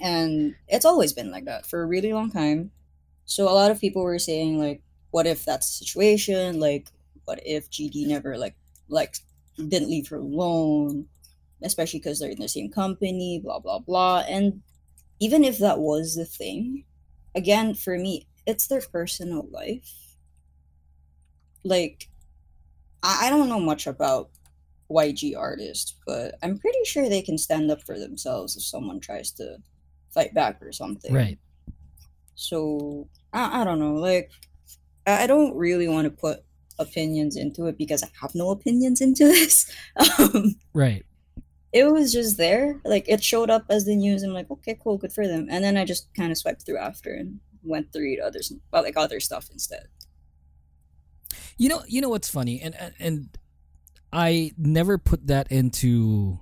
[0.00, 2.70] and it's always been like that for a really long time
[3.28, 6.58] so a lot of people were saying like, what if that's the situation?
[6.58, 6.88] Like,
[7.26, 8.56] what if GD never like
[8.88, 9.16] like
[9.56, 11.06] didn't leave her alone,
[11.62, 14.24] especially because they're in the same company, blah blah blah.
[14.26, 14.62] And
[15.20, 16.84] even if that was the thing,
[17.34, 20.07] again for me, it's their personal life.
[21.68, 22.08] Like,
[23.02, 24.30] I, I don't know much about
[24.90, 29.30] YG artists, but I'm pretty sure they can stand up for themselves if someone tries
[29.32, 29.58] to
[30.10, 31.38] fight back or something right.
[32.34, 34.30] so I, I don't know like
[35.06, 36.44] i don't really want to put
[36.78, 41.04] opinions into it because i have no opinions into this um Right.
[41.72, 44.96] it was just there like it showed up as the news i'm like okay cool
[44.96, 48.02] good for them and then i just kind of swiped through after and went through
[48.02, 49.88] to read others about like other stuff instead
[51.58, 53.28] You know, you know what's funny, and and-
[54.10, 56.38] I never put that into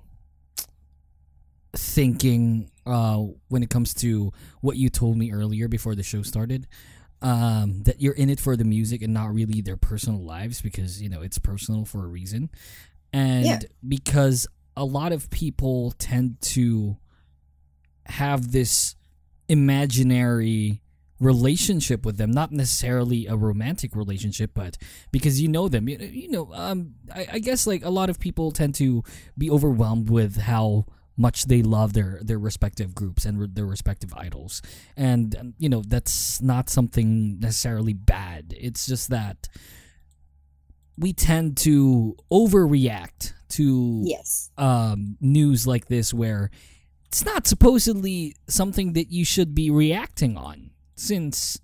[1.75, 3.17] thinking uh,
[3.49, 6.67] when it comes to what you told me earlier before the show started.
[7.21, 11.01] Um, that you're in it for the music and not really their personal lives because
[11.01, 12.49] you know it's personal for a reason,
[13.11, 13.59] and Yeah.
[13.87, 16.97] because a lot of people tend to
[18.05, 18.95] have this
[19.49, 20.83] imaginary
[21.19, 24.77] relationship with them not necessarily a romantic relationship but
[25.11, 28.19] because you know them you, you know um I, I guess like a lot of
[28.19, 29.03] people tend to
[29.37, 30.85] be overwhelmed with how
[31.19, 34.61] much they love their their respective groups and re- their respective idols.
[34.95, 38.53] And um, you know that's not something necessarily bad.
[38.55, 39.49] It's just that
[40.95, 44.51] we tend to overreact to Yes.
[44.57, 46.51] um, news like this where
[47.07, 51.59] it's not supposedly something that you should be reacting on since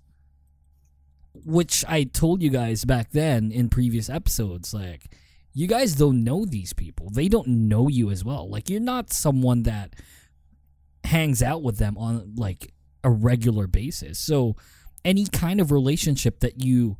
[1.44, 5.14] which I told you guys back then in previous episodes like
[5.52, 9.12] you guys don't know these people they don't know you as well like you're not
[9.12, 9.94] someone that
[11.04, 14.56] hangs out with them on like a regular basis so
[15.04, 16.96] any kind of relationship that you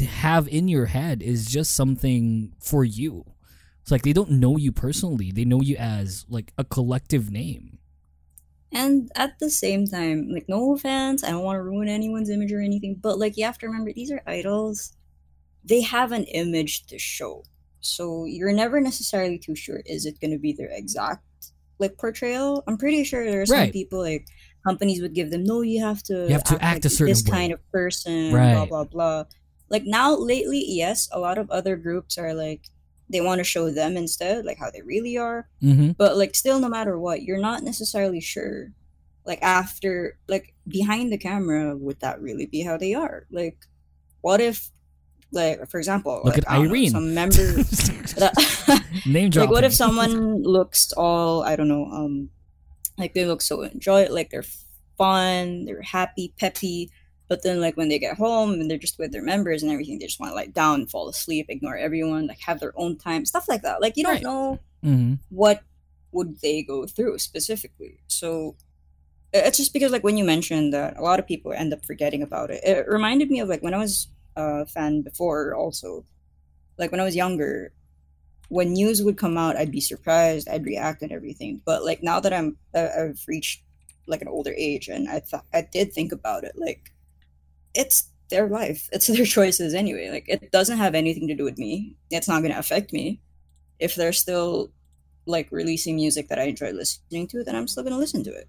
[0.00, 3.24] have in your head is just something for you
[3.84, 5.30] it's like they don't know you personally.
[5.30, 7.78] They know you as like a collective name.
[8.74, 12.52] And at the same time, like no offense, I don't want to ruin anyone's image
[12.52, 14.96] or anything, but like you have to remember these are idols.
[15.64, 17.44] They have an image to show.
[17.80, 21.24] So you're never necessarily too sure is it going to be their exact
[21.78, 22.62] like portrayal?
[22.66, 23.72] I'm pretty sure there are some Right.
[23.72, 24.26] people like
[24.66, 27.06] companies would give them no, you have to You have to act like a certain
[27.12, 28.54] this way." kind of person, right.
[28.54, 29.24] blah blah blah.
[29.70, 32.62] Like now lately, yes, a lot of other groups are like
[33.10, 35.92] they want to show them instead, like how they really are Mm-hmm.
[35.92, 38.72] but like still no matter what you're not necessarily sure
[39.26, 43.56] like after like behind the camera would that really be how they are like
[44.20, 44.70] what if
[45.32, 46.90] like for example Look like, at I don't know, Irene.
[46.90, 47.36] some member
[49.06, 49.46] Name drop.
[49.46, 52.30] like what if someone looks all i don't know um
[52.98, 54.44] like they look so enjoy like they're
[54.96, 56.90] fun they're happy peppy
[57.34, 59.98] but then like when they get home and they're just with their members and everything
[59.98, 63.26] they just want to lie down fall asleep ignore everyone like have their own time
[63.26, 63.80] stuff like that.
[63.82, 64.22] Like you don't Right.
[64.22, 65.62] know hmm what
[66.12, 67.98] would they go through specifically.
[68.06, 68.54] So
[69.32, 72.22] it's just because like when you mentioned that a lot of people end up forgetting
[72.22, 76.04] about it it reminded me of like when i was a fan before also
[76.78, 77.72] like when i was younger
[78.48, 81.60] when news would come out i'd be surprised i'd react and everything.
[81.64, 83.62] But like now that i'm i've reached
[84.06, 86.92] like an older age and i thought i did think about it like
[87.74, 91.58] it's their life it's their choices anyway like it doesn't have anything to do with
[91.58, 93.20] me it's not going to affect me
[93.78, 94.70] if they're still
[95.26, 98.48] like releasing music that I enjoy listening to, then I'm still gonna listen to it.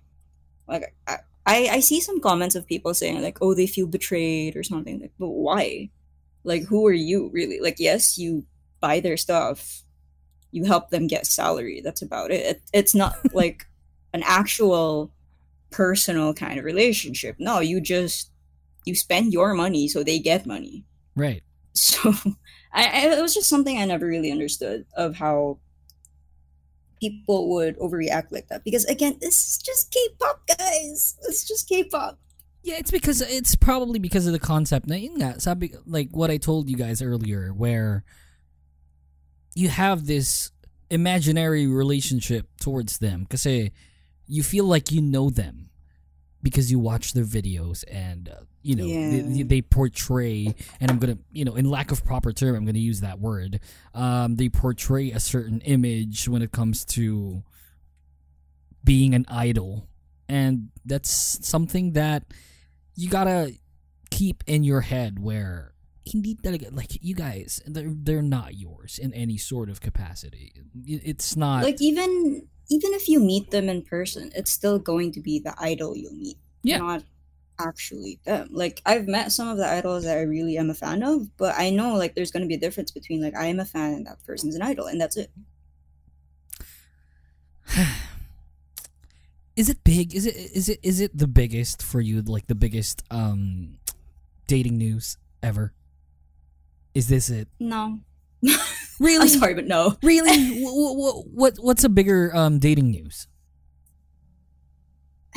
[0.68, 4.56] Like I, I, I see some comments of people saying like, "Oh, they feel betrayed"
[4.56, 5.00] or something.
[5.00, 5.90] Like, but why?
[6.44, 7.60] Like, who are you really?
[7.60, 8.46] Like, yes, you
[8.80, 9.84] buy their stuff,
[10.52, 11.82] you help them get salary.
[11.84, 12.46] That's about it.
[12.46, 13.68] it it's not like
[14.14, 15.12] an actual
[15.72, 17.36] personal kind of relationship.
[17.40, 18.32] No, you just
[18.86, 20.84] you spend your money so they get money.
[21.16, 21.44] Right.
[21.74, 22.14] so
[22.74, 25.60] I, I it was just something I never really understood of how
[27.00, 28.64] people would overreact like that.
[28.64, 31.18] Because again this is just K-pop guys.
[31.24, 32.20] It's just K-pop.
[32.64, 34.88] Yeah, it's because it's probably because of the concept.
[34.88, 38.04] Na yun nga, sabi like what I told you guys earlier where
[39.54, 40.52] you have this
[40.90, 43.22] imaginary relationship towards them.
[43.22, 43.46] Because
[44.28, 45.70] you feel like you know them
[46.46, 51.18] because you watch their videos and uh, you know they, they portray and I'm going
[51.18, 53.60] to you know in lack of proper term I'm going to use that word
[53.96, 57.44] um they portray a certain image when it comes to
[58.86, 59.88] being an idol.
[60.30, 62.24] And that's something that
[62.96, 63.54] you gotta
[64.12, 65.74] keep in your head where
[66.06, 70.54] talaga like you guys they're, they're not yours in any sort of capacity.
[70.86, 75.20] It's not like even even if you meet them in person it's still going to
[75.22, 76.78] be the idol you'll meet Yeah.
[76.78, 77.04] not
[77.60, 78.50] actually them.
[78.52, 81.56] Like I've met some of the idols that I really am a fan of but
[81.58, 83.94] I know like there's going to be a difference between like I am a fan
[83.94, 85.32] and that person's an idol and that's it.
[89.56, 90.14] Is it big?
[90.14, 93.78] Is it is it is it the biggest for you like the biggest um
[94.48, 95.72] dating news ever
[96.96, 98.00] is this it no
[99.00, 103.28] really I'm sorry but no really what, what, what what's a bigger um dating news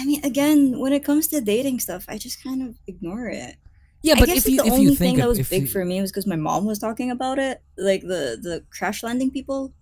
[0.00, 3.56] I mean, again, when it comes to dating stuff, I just kind of ignore it.
[4.02, 5.68] yeah but I guess if you the if only you thing that was big you,
[5.68, 9.32] for me was because my mom was talking about it, like the the crash landing
[9.32, 9.72] people,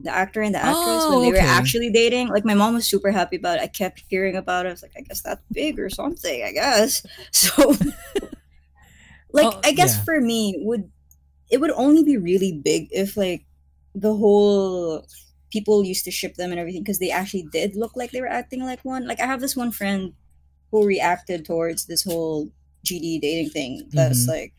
[0.00, 1.46] the actor and the actress Oh, when they okay.
[1.46, 2.26] were actually dating.
[2.28, 3.62] Like my mom was super happy about it.
[3.62, 4.70] I kept hearing about it.
[4.70, 6.42] I was like, I guess that's big or something.
[6.42, 7.70] I guess so.
[9.32, 10.02] like Oh, I guess yeah.
[10.04, 10.90] for me would
[11.50, 13.44] it would only be really big if like
[13.94, 15.06] the whole
[15.50, 18.26] people used to ship them and everything because they actually did look like they were
[18.26, 19.06] acting like one.
[19.06, 20.12] Like I have this one friend
[20.70, 22.50] who reacted towards this whole
[22.84, 23.88] GD dating thing.
[23.90, 24.28] That's Mhm.
[24.28, 24.52] like,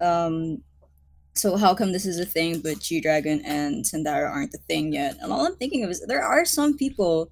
[0.00, 0.62] um,
[1.34, 4.92] so how come this is a thing, but G Dragon and Sandara aren't a thing
[4.92, 5.16] yet?
[5.20, 7.30] And all I'm thinking of is there are some people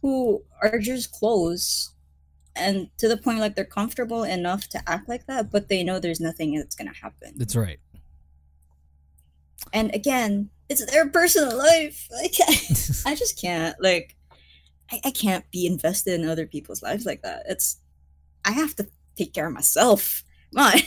[0.00, 1.90] who are just close
[2.56, 5.98] and to the point like they're comfortable enough to act like that, but they know
[5.98, 7.32] there's nothing that's gonna happen.
[7.36, 7.78] That's right.
[9.72, 12.08] And again, it's their personal life.
[12.22, 13.02] I can't.
[13.06, 13.76] I just can't.
[13.80, 14.16] Like,
[14.90, 17.44] I, I can't be invested in other people's lives like that.
[17.48, 17.78] It's.
[18.44, 20.24] I have to take care of myself.
[20.52, 20.82] My.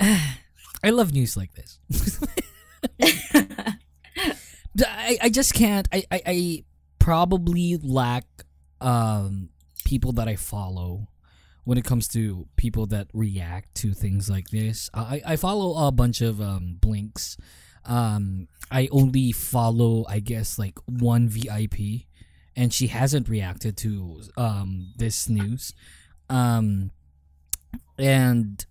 [0.00, 1.78] I love news like this.
[5.08, 5.88] I, I just can't.
[5.92, 6.64] I, I, I
[6.98, 8.26] probably lack
[8.80, 9.48] um,
[9.84, 11.08] people that I follow
[11.68, 14.88] when it comes to people that react to things like this.
[14.94, 17.36] I, I follow a bunch of um, blinks.
[17.84, 22.08] Um, I only follow, I guess, like one VIP,
[22.56, 25.74] and she hasn't reacted to um, this news.
[26.30, 26.90] Um,
[27.98, 28.64] and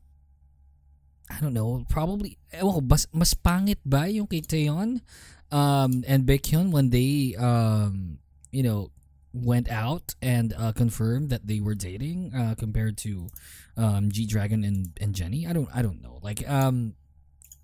[1.30, 5.02] I don't know, probably, ewan ko, mas, mas pangit ba yung kay Taeyeon
[5.52, 8.18] um, and Baekhyun when they, um,
[8.50, 8.90] you know,
[9.44, 13.30] went out and uh, confirmed that they were dating uh, compared to
[13.76, 15.48] um, G Dragon and, and Jennie?
[15.48, 16.20] I don't, I don't know.
[16.22, 16.96] Like, um,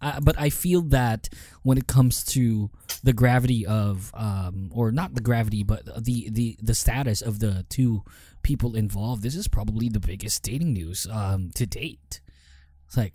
[0.01, 1.29] I, but I feel that
[1.63, 2.69] when it comes to
[3.03, 7.65] the gravity of, um, or not the gravity, but the, the, the status of the
[7.69, 8.03] two
[8.43, 12.21] people involved, this is probably the biggest dating news um, to date.
[12.87, 13.13] It's like,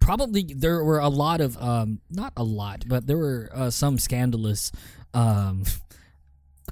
[0.00, 3.98] probably there were a lot of um not a lot but there were uh, some
[3.98, 4.72] scandalous
[5.12, 5.64] um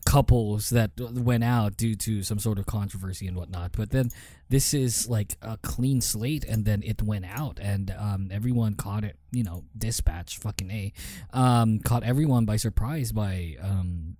[0.06, 4.08] couples that went out due to some sort of controversy and whatnot but then
[4.48, 9.04] this is like a clean slate and then it went out and um everyone caught
[9.04, 10.92] it you know dispatch fucking a
[11.32, 14.16] um caught everyone by surprise by um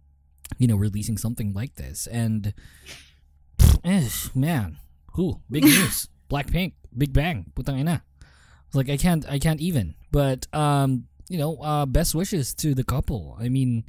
[0.59, 2.53] you know releasing something like this and
[3.85, 4.77] eh, man
[5.13, 8.03] who big news blackpink big bang putang ina
[8.77, 9.95] like I can't I can't even.
[10.13, 13.37] But um, you know, uh best wishes to the couple.
[13.41, 13.85] I mean,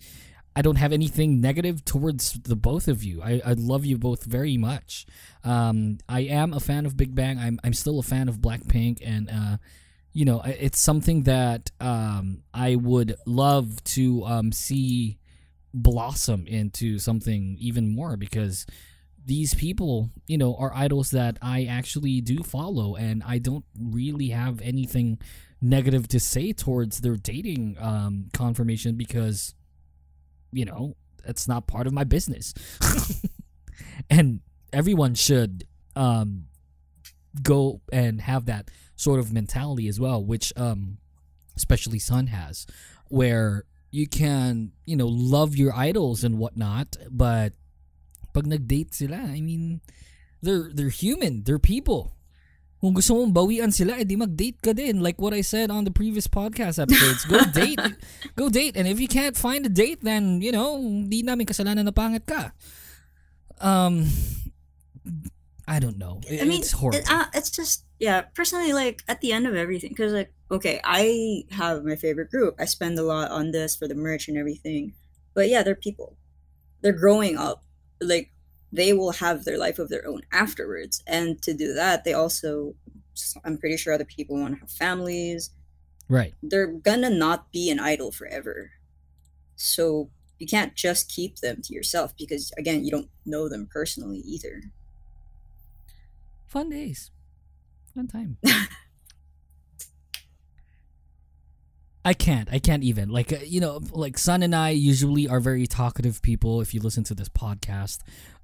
[0.58, 3.22] I don't have anything negative towards the both of you.
[3.22, 5.06] I, I love you both very much.
[5.44, 7.38] Um, I am a fan of Big Bang.
[7.38, 9.58] I'm I'm still a fan of Blackpink, and uh,
[10.14, 15.20] you know, it's something that um I would love to um see
[15.76, 18.66] blossom into something even more because
[19.24, 24.30] these people, you know, are idols that I actually do follow, and I don't really
[24.30, 25.20] have anything
[25.62, 29.54] negative to say towards their dating um, confirmation because,
[30.52, 32.54] you know, it's not part of my business.
[34.10, 34.42] and
[34.74, 36.46] everyone should um,
[37.42, 40.98] go and have that sort of mentality as well, which um,
[41.56, 42.66] especially Sun has,
[43.10, 47.54] where you can, you know, love your idols and whatnot, but
[48.34, 49.82] pag nag-date sila, I mean,
[50.42, 52.17] they're they're human, they're people.
[52.78, 55.02] Kung gusto mong bawian sila, edi mag-date ka din.
[55.02, 57.26] Like what I said on the previous podcast episodes.
[57.26, 57.82] Go date.
[58.38, 58.78] Go date.
[58.78, 60.78] And if you can't find a date, then, you know,
[61.10, 62.54] di namin kasalanan na pangit ka.
[63.58, 64.06] Um,
[65.68, 66.22] I don't know.
[66.30, 67.00] I mean, it's horrible.
[67.00, 68.22] It, uh, it's just yeah.
[68.38, 72.56] Personally, like at the end of everything, because like okay, I have my favorite group.
[72.58, 74.94] I spend a lot on this for the merch and everything.
[75.34, 76.16] But yeah, they're people.
[76.82, 77.66] They're growing up.
[78.00, 78.32] Like
[78.72, 82.76] they will have their life of their own afterwards, and to do that, they also.
[83.44, 85.50] I'm pretty sure other people want to have families.
[86.08, 86.36] right.
[86.44, 88.72] They're gonna not be an idol forever.
[89.56, 94.20] So you can't just keep them to yourself because again, you don't know them personally
[94.20, 94.62] either.
[96.46, 97.10] Fun days.
[97.96, 98.38] Fun time.
[102.06, 102.48] I can't.
[102.50, 103.10] I can't even.
[103.10, 106.80] Like, uh, you know, like Sun and I usually are very talkative people if you
[106.80, 108.00] listen to this podcast.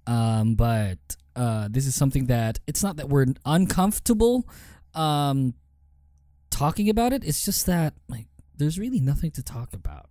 [0.08, 1.00] Um, but
[1.36, 4.48] uh, this is something that it's not that we're uncomfortable
[4.94, 5.54] um,
[6.50, 7.24] talking about it.
[7.24, 10.10] It's just that, like, there's really nothing to talk about.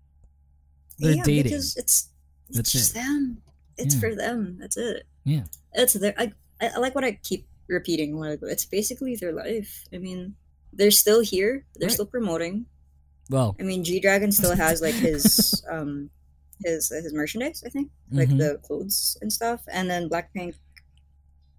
[0.99, 1.43] They're yeah, dating.
[1.45, 2.09] because it's
[2.49, 2.95] it's That's just it.
[2.95, 3.43] them.
[3.79, 4.01] It's Yeah.
[4.01, 4.59] for them.
[4.61, 5.07] That's it.
[5.25, 5.45] Yeah.
[5.73, 6.15] It's their.
[6.19, 8.17] I, I like what I keep repeating.
[8.19, 9.85] Like it's basically their life.
[9.93, 10.35] I mean,
[10.73, 11.65] they're still here.
[11.77, 11.93] They're Right.
[11.93, 12.67] still promoting.
[13.31, 16.11] Well, I mean, G Dragon still has like his um
[16.65, 17.63] his his merchandise.
[17.67, 18.39] I think like Mhm.
[18.39, 19.63] the clothes and stuff.
[19.71, 20.55] And then Blackpink,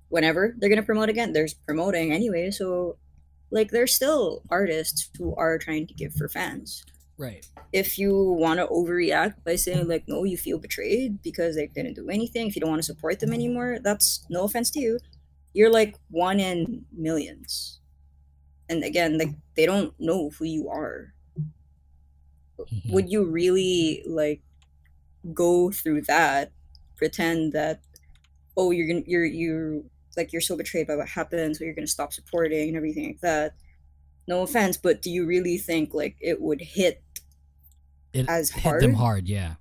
[0.09, 2.51] whenever they're gonna promote again, they're promoting anyway.
[2.51, 2.97] So,
[3.51, 6.83] like, they're still artists who are trying to give for fans
[7.17, 7.45] right.
[7.71, 11.93] if you want to overreact by saying like no you feel betrayed because they didn't
[11.93, 14.97] do anything if you don't want to support them anymore that's no offense to you
[15.53, 17.79] you're like one in millions
[18.69, 21.13] and again like they don't know who you are
[22.89, 24.41] would you really like
[25.33, 26.51] go through that
[26.97, 27.81] pretend that
[28.57, 29.81] oh you're gonna you're you're
[30.17, 33.21] like you're so betrayed by what happened so you're gonna stop supporting and everything like
[33.21, 33.53] that
[34.27, 37.01] no offense but do you really think like it would hit
[38.13, 39.13] It as hit them hard?
[39.13, 39.55] hard, yeah.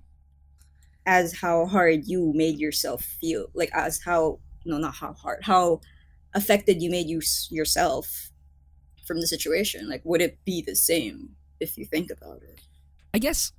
[1.05, 5.79] as how hard you made yourself feel like as how no not how hard how
[6.33, 8.29] affected you made you yourself
[9.05, 12.59] from the situation like would it be the same if you think about it
[13.13, 13.51] I guess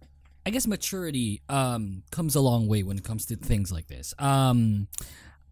[0.46, 4.14] I guess maturity um comes a long way when it comes to things like this.
[4.18, 4.88] Um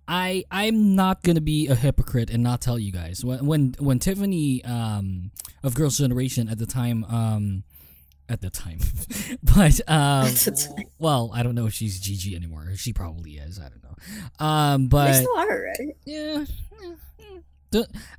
[0.09, 3.25] I I'm not gonna be a hypocrite and not tell you guys.
[3.25, 5.31] When when when Tiffany um
[5.63, 7.65] of Girls Generation at the time um
[8.29, 8.79] at the time
[9.43, 10.87] but um At the time.
[10.99, 12.73] well I don't know if she's GG anymore.
[12.77, 13.59] She probably is.
[13.59, 14.45] I don't know.
[14.45, 15.97] Um they but still are right?
[16.05, 16.45] Yeah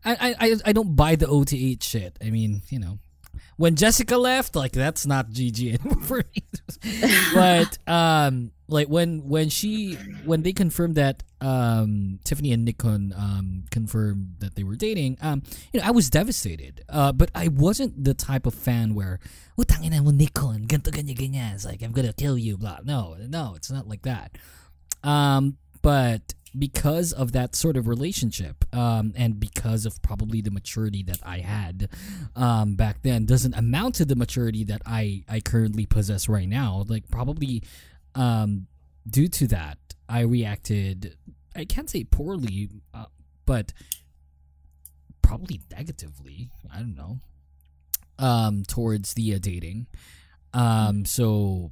[0.04, 2.18] I, I I don't buy the OT8 shit.
[2.24, 2.98] I mean you know
[3.58, 6.43] when Jessica left, like that's not GG anymore for me.
[7.34, 9.95] but um, like when when she
[10.26, 15.43] when they confirmed that um Tiffany and Nichkhun um confirmed that they were dating, um,
[15.72, 16.84] you know I was devastated.
[16.89, 19.20] Uh, but I wasn't the type of fan where,
[19.58, 21.54] oh mo Nichkhun, ganto ganyan ganyan.
[21.54, 22.80] It's like I'm gonna kill you, blah.
[22.84, 24.38] No, no, it's not like that.
[25.04, 31.04] Um, but because of that sort of relationship, um, and because of probably the maturity
[31.04, 31.89] that I had,
[32.36, 36.86] um, back then, doesn't amount to the maturity that I I currently possess right now.
[36.88, 37.64] Like probably,
[38.16, 38.68] um,
[39.08, 39.78] due to that,
[40.08, 41.18] I reacted.
[41.56, 43.06] I can't say poorly, uh,
[43.45, 43.74] but
[45.22, 46.49] probably negatively.
[46.72, 47.20] I don't know.
[48.20, 49.88] Um, towards the uh, dating.
[50.54, 51.72] Um, so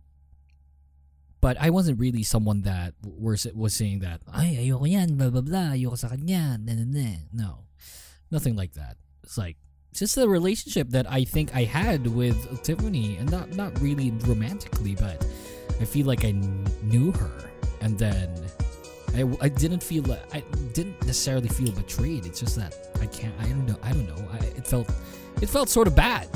[1.42, 5.42] but I wasn't really someone that was was saying that ay ayoko yan blah blah
[5.42, 7.10] blah ayoko sa kanya na, na, na.
[7.34, 7.66] no.
[8.30, 8.96] Nothing like that.
[9.26, 9.58] It's like
[9.92, 14.96] just the relationship that I think I had with Tiffany and not not really romantically
[14.96, 15.26] but
[15.82, 16.32] I feel like I
[16.86, 18.30] knew her and then
[19.18, 22.24] I, I didn't feel I didn't necessarily feel betrayed.
[22.30, 24.22] It's just that I can't I don't know I don't know.
[24.32, 24.88] I, it felt
[25.42, 26.30] it felt sort of bad.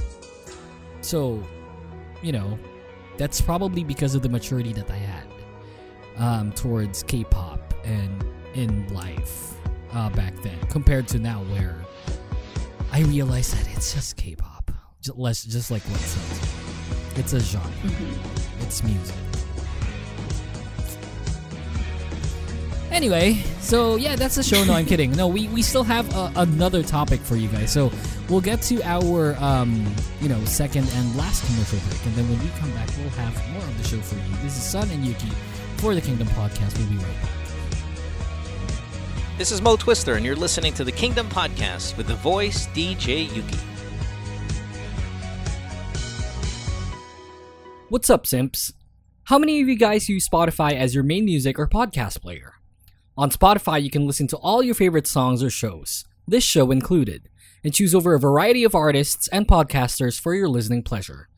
[1.05, 1.45] So
[2.25, 2.57] you know
[3.17, 5.27] that's probably because of the maturity that I had
[6.17, 9.53] um, towards K-pop and in life
[9.93, 11.77] uh, back then, compared to now, where
[12.91, 16.55] I realize that it's just K-pop, just, less, just like what it says.
[17.17, 17.71] It's a genre.
[18.61, 19.24] It's music.
[22.95, 24.63] Anyway, so yeah, that's the show.
[24.63, 25.11] No, I'm kidding.
[25.11, 27.69] No, we, we still have uh, another topic for you guys.
[27.69, 27.91] So
[28.29, 29.85] we'll get to our um,
[30.21, 33.49] you know second and last commercial break, and then when we come back, we'll have
[33.51, 34.37] more of the show for you.
[34.41, 35.29] This is Sun and Yuuki
[35.75, 36.77] for the Kingdom Podcast.
[36.77, 37.31] We'll be right back.
[39.37, 43.27] This is Mo Twister, and you're listening to the Kingdom Podcast with the voice DJ
[43.27, 43.59] Yuuki.
[47.89, 48.71] What's up, simps?
[49.25, 52.54] How many of you guys use Spotify as your main music or podcast player?
[53.17, 57.29] On Spotify, you can listen to all your favorite songs or shows, this show included,
[57.63, 61.29] and choose over a variety of artists and podcasters for your listening pleasure.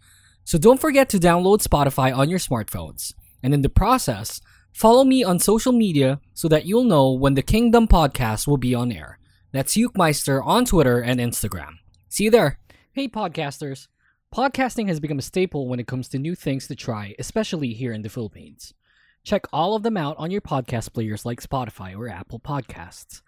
[0.44, 3.14] So don't forget to download Spotify on your smartphones,
[3.44, 4.42] and in the process,
[4.74, 8.74] follow me on social media so that you'll know when the Kingdom podcast will be
[8.74, 9.20] on air.
[9.52, 11.74] That's Ukemeister on Twitter and Instagram.
[12.10, 12.58] See you there.
[12.92, 13.88] Hey, podcasters.
[14.34, 17.94] Podcasting has become a staple when it comes to new things to try, especially here
[17.94, 18.74] in the Philippines.
[19.28, 23.22] Check all of them out on your podcast players like Spotify or Apple Podcasts.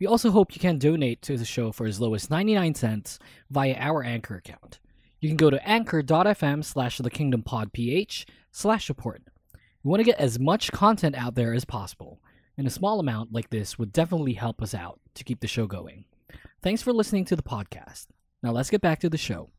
[0.00, 3.18] We also hope you can donate to the show for as low as 99 cents
[3.50, 4.78] via our Anchor account.
[5.20, 9.24] You can go to anchor.fm slash the kingdom pod ph slash support.
[9.84, 12.18] We want to get as much content out there as possible,
[12.56, 15.66] and a small amount like this would definitely help us out to keep the show
[15.66, 16.06] going.
[16.62, 18.06] Thanks for listening to the podcast.
[18.42, 19.50] Now let's get back to the show.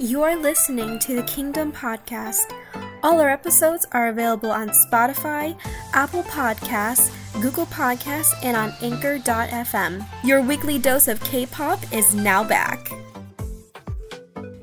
[0.00, 2.54] You are listening to the Kingdom Podcast.
[3.02, 5.56] All our episodes are available on Spotify,
[5.92, 10.04] Apple Podcasts, Google Podcasts, and on Anchor.fm.
[10.24, 12.88] Your weekly dose of K pop is now back.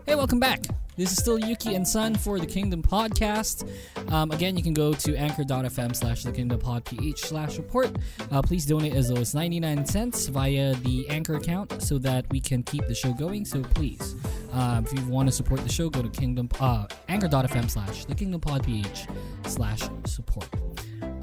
[0.05, 0.61] Hey, welcome back.
[0.97, 3.69] This is still Yuuki and Sun for the Kingdom Podcast.
[4.13, 7.91] Um, again, you can go to anchor.fm slash the kingdom pod ph slash report.
[8.31, 12.39] Uh, please donate as low as 99 cents via the Anchor account so that we
[12.39, 13.43] can keep the show going.
[13.43, 14.15] So please,
[14.53, 18.15] uh, if you want to support the show, go to kingdom uh, anchor.fm slash the
[18.15, 19.05] kingdom pod ph
[19.45, 20.47] slash support.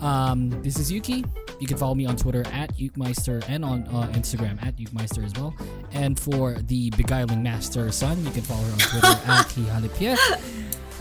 [0.03, 1.24] Um, this is Yuuki.
[1.61, 5.32] You can follow me on Twitter at Ukemeister and on uh, Instagram at Ukemeister as
[5.34, 5.55] well.
[5.92, 10.16] And for the beguiling master Sun, you can follow her on Twitter at Hihalipia.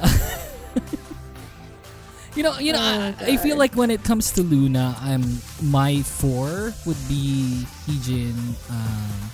[2.35, 5.23] you know, you know, I, I feel like when it comes to LOONA, I'm
[5.63, 8.37] my four would be Heejin.
[8.69, 9.31] Um,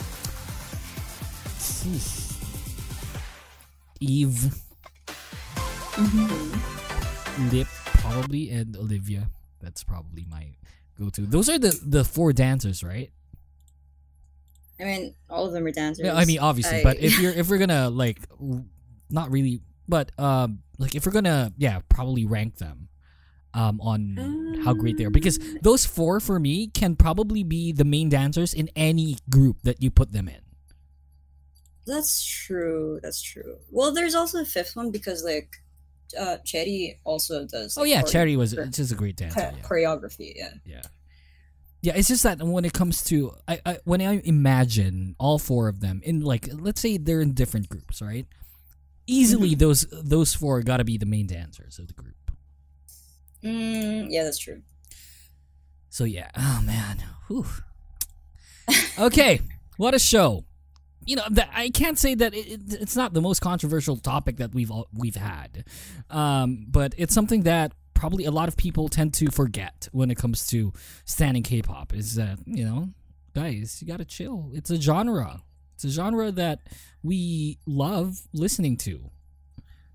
[4.00, 4.54] Yves,
[5.98, 6.54] Mhm.
[7.52, 7.68] Lip,
[8.00, 9.28] probably, and Olivia.
[9.62, 10.56] That's probably my
[11.00, 11.22] go-to.
[11.22, 13.12] Those are the the four dancers, right?
[14.80, 16.06] I mean, all of them are dancers.
[16.06, 18.20] Yeah, I mean, obviously, I- but if you're if we're gonna like,
[19.10, 22.90] not really, but um, like if we're gonna, yeah, probably rank them,
[23.54, 27.86] um, on how great they are because those four for me can probably be the
[27.86, 30.42] main dancers in any group that you put them in.
[31.88, 33.00] That's true.
[33.02, 33.58] That's true.
[33.72, 35.56] Well, there's also a fifth one because like,
[36.20, 37.78] uh, Choerry also does.
[37.78, 39.40] Oh yeah, Choerry was just a great dancer.
[39.40, 39.62] Yeah.
[39.64, 40.34] choreography.
[40.36, 40.50] Yeah.
[40.66, 40.82] Yeah.
[41.82, 45.68] Yeah, it's just that when it comes to I, I when I imagine all four
[45.68, 48.26] of them in like let's say they're in different groups, right?
[49.06, 49.60] Easily Mm-hmm.
[49.60, 52.16] those those four got to be the main dancers of the group.
[53.44, 54.64] Mm, yeah, that's true.
[55.90, 57.04] So yeah, oh man.
[57.28, 57.46] Whew.
[59.00, 59.40] Okay,
[59.78, 60.44] what a show.
[61.08, 64.38] You know, that I can't say that it, it- it's not the most controversial topic
[64.38, 65.64] that we've all, we've had,
[66.10, 70.18] um, but it's something that probably a lot of people tend to forget when it
[70.18, 70.72] comes to
[71.06, 71.94] standing K-pop.
[71.94, 72.90] Is that you know,
[73.34, 74.52] guys, you gotta chill.
[74.54, 75.42] It's a genre.
[75.76, 76.60] It's a genre that
[77.04, 79.10] we love listening to.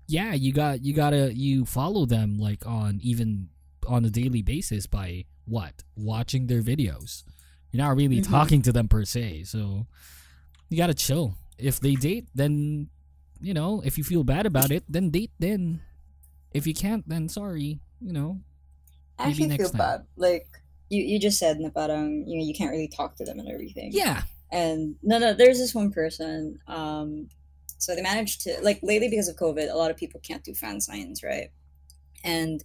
[0.07, 3.49] Yeah, you got you gotta you follow them like on even
[3.87, 7.23] on a daily basis by what watching their videos.
[7.71, 8.29] You're not really Mhm.
[8.29, 9.87] talking to them per se, so
[10.73, 11.37] you gotta chill.
[11.59, 12.89] If they date, then
[13.39, 13.81] you know.
[13.85, 15.29] If you feel bad about it, then date.
[15.37, 15.81] Then
[16.51, 17.79] if you can't, then sorry.
[18.01, 18.41] You know.
[19.19, 19.77] I actually feel time.
[19.77, 20.05] bad.
[20.17, 20.47] Like
[20.89, 23.47] you, you just said na parang you know you can't really talk to them and
[23.47, 23.91] everything.
[23.93, 24.23] Yeah.
[24.51, 26.57] And no, no, there's this one person.
[26.65, 27.29] Um,
[27.77, 30.55] so they managed to like lately because of COVID, a lot of people can't do
[30.55, 31.51] fan signs, right?
[32.23, 32.63] And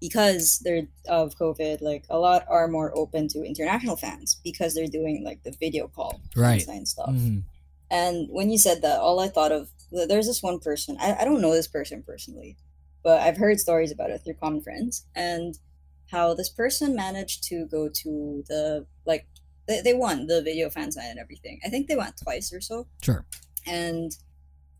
[0.00, 4.86] because they're of COVID, like a lot are more open to international fans because they're
[4.86, 6.62] doing like the video call Right.
[6.62, 7.10] sign stuff.
[7.10, 7.42] Mhm.
[7.90, 10.96] And when you said that, all I thought of there's this one person.
[11.00, 12.56] I, I don't know this person personally,
[13.02, 15.58] but I've heard stories about it through common friends and
[16.10, 19.26] how this person managed to go to the like
[19.66, 21.60] they, they won the video fan sign and everything.
[21.64, 22.86] I think they went twice or so.
[23.02, 23.24] Sure.
[23.66, 24.16] And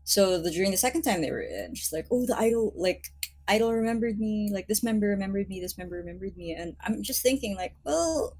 [0.03, 3.11] so the during the second time they were in, she's like, "Oh, the idol like
[3.49, 4.49] idol remembered me.
[4.53, 5.59] Like this member remembered me.
[5.59, 8.37] This member remembered me." And I'm just thinking like, well,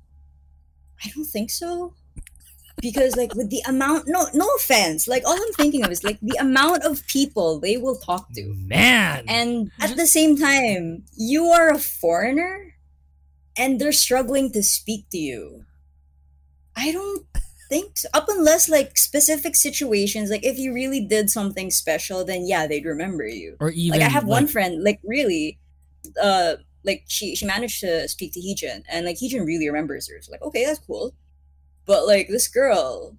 [1.04, 1.94] I don't think so.
[2.82, 5.08] Because like with the amount, no, no offense.
[5.08, 8.54] Like all I'm thinking of is like the amount of people they will talk to.
[8.56, 9.26] Man.
[9.28, 9.84] And mm-hmm.
[9.84, 12.76] at the same time, you are a foreigner
[13.58, 15.66] and they're struggling to speak to you.
[16.78, 17.26] I don't
[17.70, 18.10] think so.
[18.14, 22.86] Up unless like specific situations, like if you really did something special, then yeah, they'd
[22.86, 23.56] remember you.
[23.60, 25.60] or even like I have one friend, like really,
[26.22, 30.22] uh, like she she managed to speak to Heejin, and like Heejin really remembers her.
[30.22, 31.14] So like, okay, that's cool.
[31.86, 33.16] But like this girl,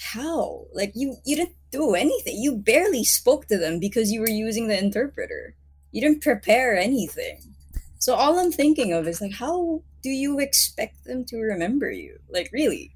[0.00, 0.66] how?
[0.72, 2.36] Like you you didn't do anything.
[2.36, 5.54] You barely spoke to them because you were using the interpreter.
[5.90, 7.54] You didn't prepare anything.
[7.98, 12.18] So all I'm thinking of is like, how do you expect them to remember you?
[12.28, 12.92] Like really,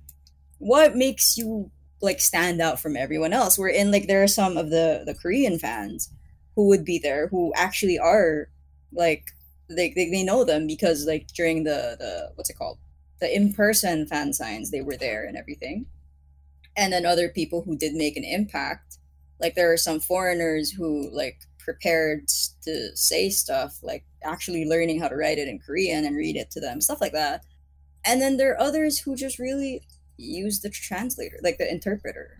[0.58, 3.58] what makes you like stand out from everyone else?
[3.58, 6.10] Where in like there are some of the the Korean fans
[6.54, 8.48] who would be there who actually are
[8.92, 9.24] like
[9.68, 12.78] they, they, they know them because like during the the what's it called?
[13.20, 15.86] The in-person fan signs they were there and everything.
[16.76, 18.98] And then other people who did make an impact
[19.40, 22.28] like there are some foreigners who like prepared
[22.62, 26.50] to say stuff like actually learning how to write it in korean and read it
[26.50, 27.42] to them stuff like that.
[28.04, 29.82] And then there are others who just really
[30.16, 32.38] use the translator like the interpreter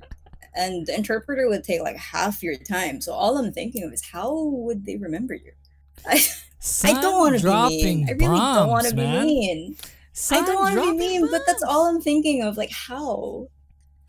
[0.55, 4.05] and the interpreter would take like half your time so all i'm thinking of is
[4.05, 5.53] how would they remember you
[6.07, 6.21] i,
[6.85, 9.77] I don't want to be mean i really don't want to be mean
[10.31, 12.57] I don't want to be mean, but that's all I'm thinking of.
[12.57, 13.49] Like, how?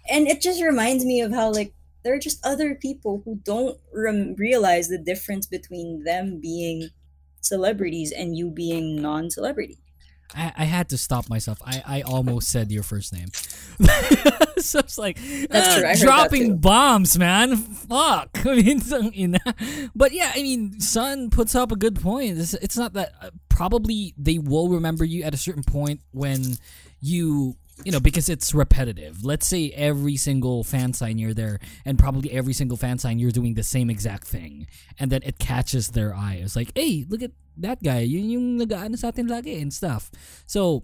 [0.09, 3.78] And it just reminds me of how, like, there are just other people who don't
[3.93, 6.89] rem- realize the difference between them being
[7.41, 9.80] celebrities and you being non celebrity.
[10.36, 11.59] I, I had to stop myself.
[11.65, 13.30] I, I almost said your first name.
[14.57, 15.17] so it's like
[15.49, 17.55] That's true, I heard that dropping bombs, man.
[17.55, 18.30] Fuck.
[18.45, 19.39] I mean, so, you know.
[19.95, 22.38] but yeah, I mean, Sun puts up a good point.
[22.38, 26.57] It's, it's not that uh, probably they will remember you at a certain point when
[26.99, 29.23] you you know because it's repetitive.
[29.23, 33.32] Let's say every single fan sign you're there, and probably every single fan sign you're
[33.32, 34.67] doing the same exact thing,
[34.99, 36.39] and then it catches their eye.
[36.43, 37.99] It's like, hey, look at that guy.
[38.01, 40.11] Yun yung nag-ano sa atin lagi and stuff.
[40.45, 40.84] So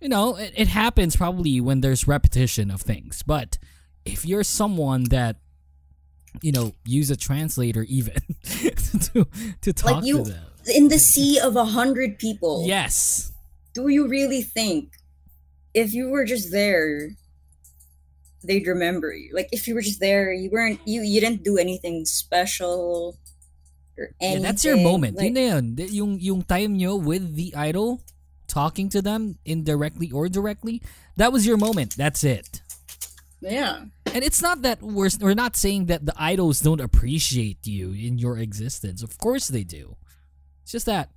[0.00, 3.22] you know, it, it happens probably when there's repetition of things.
[3.22, 3.58] But
[4.04, 5.36] if you're someone that,
[6.42, 9.26] you know, use a translator even to
[9.62, 10.44] to talk Like, you- to them.
[10.74, 13.32] In the sea of a hundred people, Yes.
[13.74, 14.94] do you really think
[15.74, 17.10] if you were just there
[18.44, 19.30] they'd remember you.
[19.32, 23.14] Like if you were just there, you weren't you you didn't do anything special
[23.96, 25.16] or Yeah, that's your moment.
[25.16, 25.76] Like, yun na yun.
[25.78, 28.00] Yung, yung time nyo with the idol,
[28.48, 30.82] talking to them indirectly or directly,
[31.16, 31.96] that was your moment.
[31.96, 32.62] That's it.
[33.40, 33.84] yeah.
[34.06, 38.18] And it's not that we're, we're not saying that the idols don't appreciate you in
[38.18, 39.02] your existence.
[39.02, 39.96] Of course they do.
[40.62, 41.10] It's just that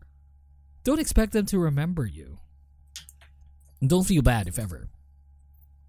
[0.84, 2.40] don't expect them to remember you.
[3.82, 4.88] And don't feel bad if ever.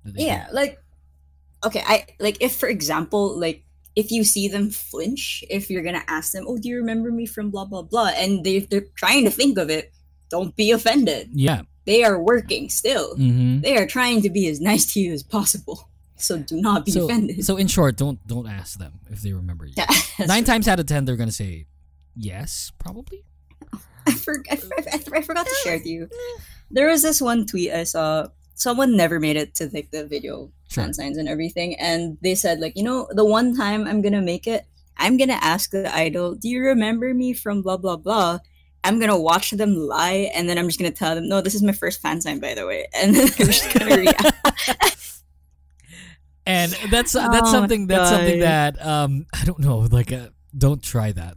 [0.05, 0.78] that they Yeah, like
[1.64, 3.62] okay, I like if for example, like
[3.95, 7.26] if you see them flinch, if you're gonna ask them, "Oh, do you remember me
[7.26, 9.93] from blah blah blah?" and they they're trying to think of it,
[10.28, 11.30] don't be offended.
[11.32, 11.62] Yeah.
[11.87, 13.14] They are working still.
[13.16, 13.61] Mm-hmm.
[13.61, 15.89] They are trying to be as nice to you as possible.
[16.16, 17.45] So do not be So, offended.
[17.45, 19.74] so in short, don't don't ask them if they remember you.
[19.76, 19.87] yeah,
[20.26, 20.53] Nine true.
[20.55, 21.66] times out of ten, they're gonna say
[22.14, 23.24] yes, probably.
[24.09, 24.55] I, for, I,
[24.93, 26.09] I, I forgot to share with you.
[26.71, 28.29] There was this one tweet I saw.
[28.55, 30.83] Someone never made it to like the video Sure.
[30.85, 34.23] fan signs and everything, and they said like, you know, the one time I'm gonna
[34.23, 34.64] make it,
[34.97, 38.41] I'm gonna ask the idol, "Do you remember me from blah blah blah?"
[38.83, 41.62] I'm gonna watch them lie, and then I'm just gonna tell them, "No, this is
[41.62, 44.33] my first fan sign, by the way," and then they're just gonna react.
[46.47, 50.83] And that's that's Oh, something that's something that um I don't know like uh, don't
[50.83, 51.37] try that.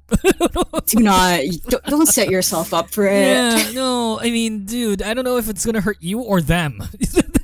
[0.86, 3.22] Do not, don't, don't set yourself up for it.
[3.22, 6.80] yeah, no, I mean, dude, I don't know if it's gonna hurt you or them.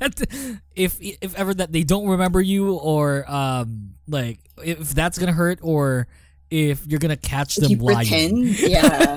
[0.00, 5.32] that if if ever that they don't remember you or um like if that's gonna
[5.32, 6.06] hurt or
[6.50, 7.96] if you're gonna catch them lying.
[8.06, 9.16] pretend, yeah.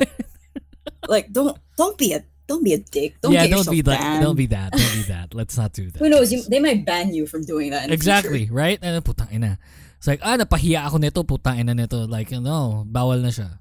[1.07, 3.22] like don't don't be a don't be a dick.
[3.22, 3.99] Don't yeah, don't be that.
[3.99, 4.24] banned.
[4.24, 4.72] Don't be that.
[4.72, 5.34] Don't be that.
[5.36, 5.99] Let's not do that.
[5.99, 6.34] Who knows?
[6.34, 7.88] You, they might ban you from doing that.
[7.88, 8.53] The Exactly, future.
[8.53, 8.80] right?
[8.82, 9.60] And putang ina.
[9.99, 12.07] It's like, ah, napahiya ako nito, putang ina nito.
[12.07, 13.59] Like, no, bawal na siya.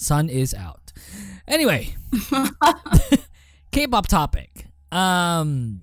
[0.00, 0.96] Sun is out.
[1.46, 1.92] Anyway,
[3.72, 4.64] K-pop topic.
[4.90, 5.82] Um,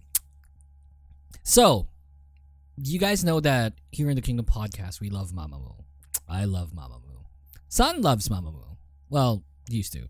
[1.44, 1.86] so,
[2.82, 5.86] you guys know that here in the Kingdom podcast, we love Mamamoo.
[6.28, 7.30] I love Mamamoo.
[7.70, 8.78] Sun loves Mamamoo.
[9.12, 10.10] Well, used to.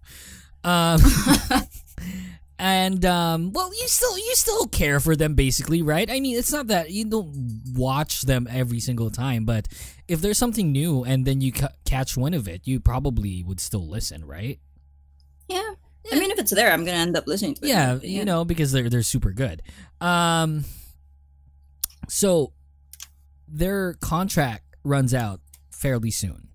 [0.63, 1.01] Um,
[2.59, 6.09] and um, well, you still you still care for them, basically, right?
[6.09, 9.67] I mean, it's not that you don't watch them every single time, but
[10.07, 13.59] if there's something new and then you ca- catch one of it, you probably would
[13.59, 14.59] still listen, right?
[15.47, 15.73] Yeah.
[16.11, 17.69] I mean, if it's there, I'm gonna end up listening to it.
[17.69, 19.61] Yeah, you know, because they're they're super good.
[19.99, 20.63] Um
[22.07, 22.53] so
[23.47, 25.41] their contract runs out
[25.71, 26.47] fairly soon.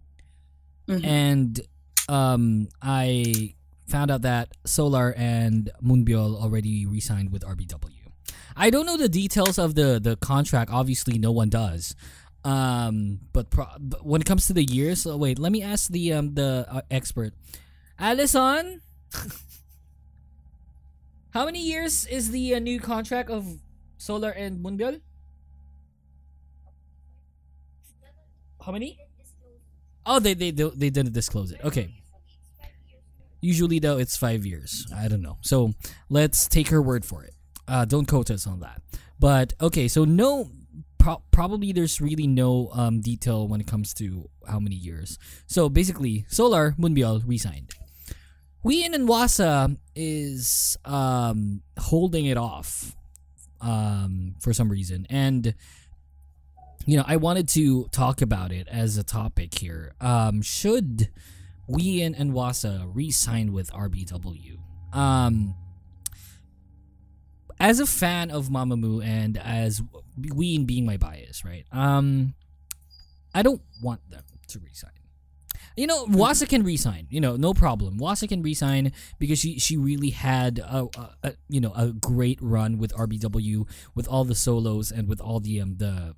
[0.89, 1.05] Mhm.
[1.05, 1.61] And
[2.09, 3.55] um I
[3.93, 8.09] found out that Solar and Moonbyul already re-signed with RBW.
[8.57, 10.71] I don't know the details of the the contract.
[10.73, 11.95] Obviously, no one does.
[12.45, 16.13] Um, but, pro- but when it comes to the years, wait, let me ask the
[16.15, 17.35] um the uh, expert,
[17.99, 18.81] Alison.
[21.37, 23.47] How many years is the uh, new contract of
[23.97, 25.01] Solar and Moonbyul?
[28.65, 28.99] How many?
[30.05, 31.61] Oh, they they they they didn't disclose it.
[31.63, 32.02] Okay.
[33.43, 34.87] Usually though, it's five years.
[34.97, 35.39] I don't know.
[35.43, 35.73] So
[36.09, 37.35] let's take her word for it.
[37.69, 38.81] Uh, don't quote us on that.
[39.19, 40.49] But okay, so no,
[40.99, 45.19] pro- probably there's really no um, detail when it comes to how many years.
[45.47, 47.71] So basically, Solar Moonbyul resigned.
[48.65, 52.97] Wheein and Hwasa is um, holding it off
[53.61, 55.55] um, for some reason, and
[56.87, 59.95] you know I wanted to talk about it as a topic here.
[60.01, 61.09] Um, should
[61.69, 64.59] Wheein and Hwasa re-signed with RBW?
[64.93, 65.55] Um,
[67.61, 69.83] as a fan of Mamamoo and as
[70.19, 71.65] Wheein being my bias, right?
[71.73, 72.35] Um,
[73.35, 74.91] I don't want them to resign.
[75.77, 77.07] You know, Hwasa can resign.
[77.09, 77.99] You know, no problem.
[77.99, 82.39] Hwasa can resign because she she really had a, a, a you know a great
[82.43, 86.15] run with RBW with all the solos and with all the um the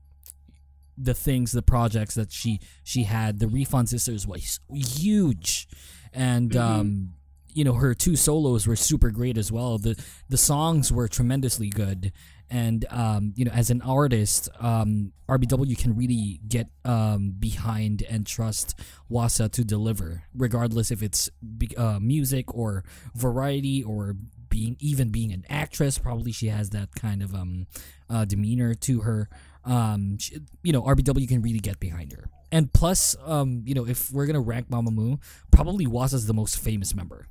[0.97, 3.38] the things the projects that she she had.
[3.38, 5.68] The Refund Sisters was huge,
[6.12, 7.14] and um
[7.55, 9.78] you know her two solos were super great as well.
[9.78, 9.97] The
[10.28, 12.12] the songs were tremendously good,
[12.51, 18.26] and um, you know as an artist, um, RBW can really get um, behind and
[18.26, 18.78] trust
[19.11, 21.30] Hwasa to deliver, regardless if it's
[21.76, 22.84] uh, music or
[23.14, 24.16] variety or
[24.49, 25.97] being even being an actress.
[25.97, 27.66] Probably she has that kind of um,
[28.11, 29.28] uh, demeanor to her.
[29.65, 32.29] Um, she, you know RBW can really get behind her.
[32.53, 35.19] And plus, um, you know, if we're gonna rank Mamamoo,
[35.51, 37.27] probably Hwasa's the most famous member.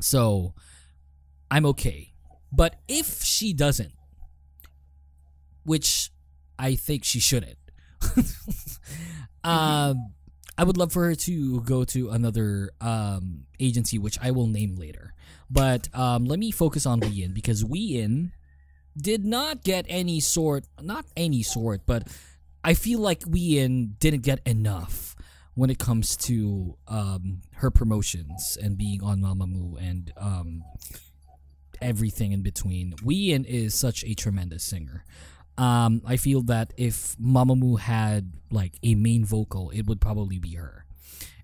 [0.00, 0.54] So
[1.50, 2.12] I'm okay.
[2.52, 3.92] But if she doesn't,
[5.64, 6.10] which
[6.58, 7.58] I think she shouldn't,
[9.44, 10.12] um,
[10.56, 14.76] I would love for her to go to another um, agency, which I will name
[14.76, 15.14] later.
[15.50, 18.32] But um, let me focus on Wheein because Wheein
[19.00, 22.08] did not get any sort, not any sort, but
[22.64, 25.16] I feel like Wheein didn't get enough
[25.54, 30.62] when it comes to um, her promotions and being on Mamamoo and um,
[31.80, 32.92] everything in between.
[33.04, 35.04] Wheein is such a tremendous singer.
[35.56, 40.54] Um, I feel that if Mamamoo had like a main vocal, it would probably be
[40.54, 40.84] her.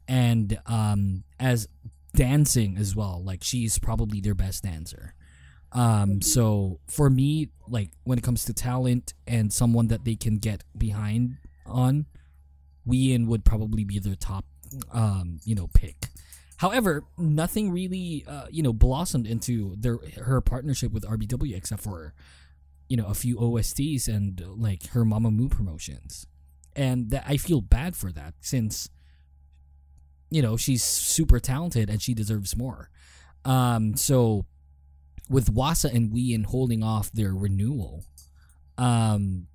[0.07, 1.67] And um, as
[2.15, 5.15] dancing as well, like she's probably their best dancer.
[5.75, 10.39] Um, so for me, like when it comes to talent and someone that they can
[10.39, 12.07] get behind on,
[12.87, 14.45] Wheein would probably be their top,
[14.93, 16.09] um, you know, pick.
[16.59, 22.15] However, nothing really, uh, you know, blossomed into their her partnership with RBW except for,
[22.89, 26.27] you know, a few OSTs and like her Mamamoo promotions,
[26.77, 28.89] and that I feel bad for that since,
[30.31, 32.91] you know, she's super talented and she deserves more.
[33.45, 34.47] Um, so
[35.29, 38.05] with Hwasa and Wheein holding off their renewal,
[38.79, 39.47] um,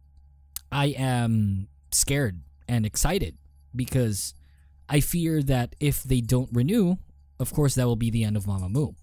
[0.71, 3.37] I am scared and excited
[3.75, 4.33] because
[4.87, 6.97] I fear that if they don't renew,
[7.39, 8.95] of course that will be the end of Mamamoo.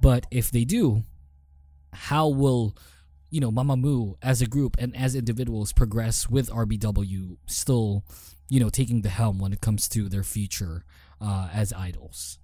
[0.00, 1.02] But if they do,
[1.92, 2.76] how will
[3.30, 8.04] you know Mamamoo as a group and as individuals progress with RBW still,
[8.48, 10.84] you know, taking the helm when it comes to their future
[11.20, 12.38] uh, as idols?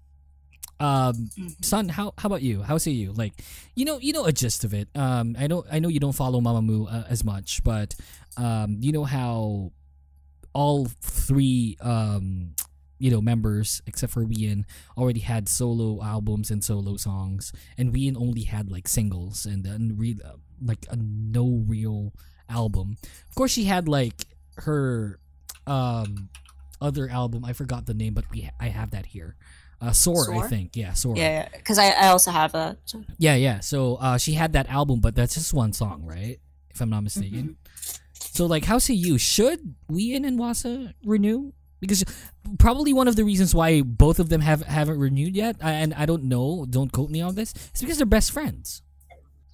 [0.81, 1.31] Um,
[1.63, 2.63] Sun, how how about you?
[2.63, 3.13] How say you?
[3.13, 3.35] Like,
[3.75, 4.89] you know, you know a gist of it.
[4.95, 7.95] Um, I know I know you don't follow Mamamoo uh, as much, but
[8.37, 9.73] um, you know how
[10.53, 12.55] all three um
[12.99, 14.65] you know members except for Wheein
[14.97, 19.95] already had solo albums and solo songs and Wheein only had like singles and then
[19.97, 20.19] re-
[20.61, 22.13] like a no real
[22.49, 22.97] album
[23.29, 24.27] of course she had like
[24.57, 25.19] her
[25.67, 26.29] um
[26.81, 29.37] other album i forgot the name but we i have that here
[29.81, 32.77] uh soar, i think yeah soar Yeah, because I, I also have a.
[32.85, 33.61] so- yeah, yeah.
[33.61, 36.39] So uh, she had that album, but that's just one song, right?
[36.71, 37.57] If I'm not mistaken.
[38.15, 39.17] So like, how say you?
[39.19, 41.53] Should Wheein and Hwasa renew?
[41.81, 42.05] Because
[42.59, 46.05] probably one of the reasons why both of them have haven't renewed yet, and I
[46.05, 48.83] don't know, don't quote me on this, is because they're best friends.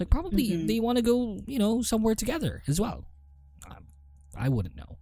[0.00, 0.66] Like probably Mhm.
[0.66, 3.06] they want to go, you know, somewhere together as well.
[4.36, 4.98] I wouldn't know.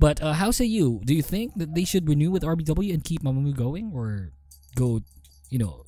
[0.00, 1.02] But uh, how say you?
[1.04, 4.32] Do you think that they should renew with RBW and keep Mamamoo going, or
[4.74, 5.02] go,
[5.50, 5.84] you know,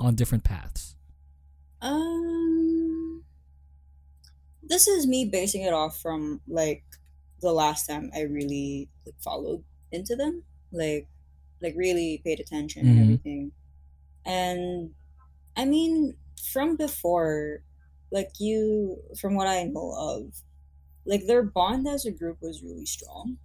[0.00, 0.96] on different paths?
[1.82, 3.24] Um,
[4.62, 6.84] this is me basing it off from like
[7.40, 11.08] the last time I really like, followed into them, like
[11.62, 13.02] like really paid attention and Mhm.
[13.02, 13.52] everything.
[14.26, 14.94] And
[15.56, 16.16] I mean,
[16.52, 17.62] from before,
[18.12, 20.42] like you, from what I know of,
[21.04, 23.38] like their bond as a group was really strong.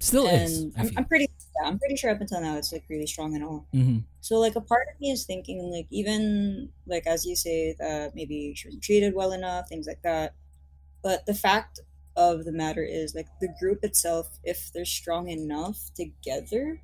[0.00, 0.58] Still is.
[0.60, 0.90] and I I'm.
[0.98, 3.66] I'm pretty, yeah, I'm pretty sure up until now it's like really strong and all.
[3.72, 7.74] hmm So like a part of me is thinking like even like as you say
[7.78, 10.34] that maybe she wasn't treated well enough, things like that.
[11.02, 11.80] But the fact
[12.16, 16.80] of the matter is like the group itself, if they're strong enough together,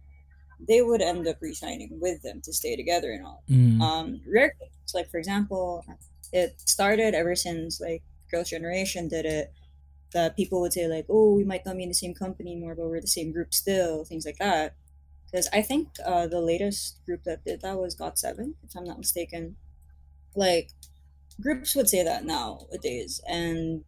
[0.66, 3.42] they would end up resigning with them to stay together and all.
[3.50, 3.80] Mhm.
[3.80, 5.84] Um rare cases, like for example,
[6.32, 9.52] it started ever since like Girls' Generation did it
[10.12, 12.74] that people would say like, oh, we might not be in the same company anymore,
[12.74, 14.74] but we're the same group still, things like that.
[15.30, 18.84] Because I think uh, the latest group that did that was Got Seven, if I'm
[18.84, 19.56] not mistaken.
[20.34, 20.70] Like
[21.40, 23.84] groups would say that nowadays, and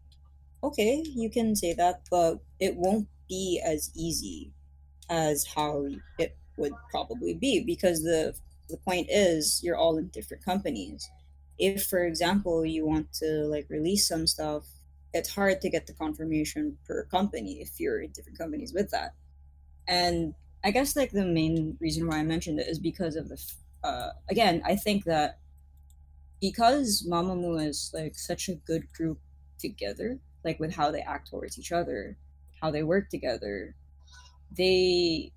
[0.62, 4.52] okay, you can say that, but it won't be as easy
[5.08, 5.86] as how
[6.18, 8.34] it would probably be because the
[8.68, 11.10] the point is you're all in different companies.
[11.58, 14.66] If, for example, you want to like release some stuff
[15.12, 19.14] it's hard to get the confirmation per company if you're in different companies with that.
[19.88, 23.42] And I guess like the main reason why I mentioned it is because of the
[23.82, 25.38] uh, again I think that
[26.40, 29.18] because Mamamoo is like such a good group
[29.58, 32.16] together, like with how they act towards each other,
[32.60, 33.74] how they work together,
[34.56, 35.32] they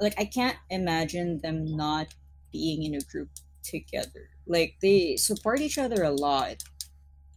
[0.00, 2.08] like I can't imagine them not
[2.52, 3.30] being in a group
[3.62, 4.28] together.
[4.46, 6.62] Like they support each other a lot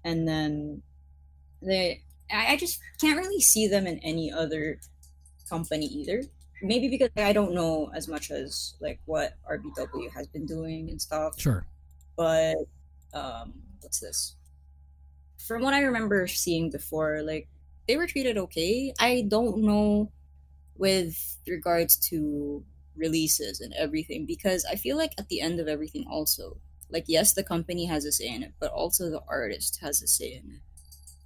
[0.06, 0.82] and then
[1.62, 4.80] they I, I just can't really see them in any other
[5.50, 6.24] company either.
[6.62, 11.02] Maybe because i don't know as much as like what rbw has been doing and
[11.02, 11.38] stuff.
[11.38, 11.66] Sure.
[12.16, 12.56] but
[13.14, 14.36] um what's this?
[15.38, 17.50] From what i remember seeing before like
[17.88, 18.94] they were treated okay.
[19.00, 20.12] I don't know
[20.76, 22.64] with regards to
[22.96, 26.58] releases and everything because i feel like at the end of everything also
[26.90, 30.08] like yes the company has a say in it but also the artist has a
[30.08, 30.62] say in it.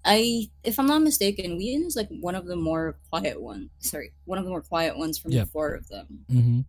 [0.05, 4.13] I if i'm not mistaken Wheein is like one of the more quiet ones sorry
[4.25, 6.25] one of the more quiet ones from the four of them.
[6.31, 6.59] Mm-hmm.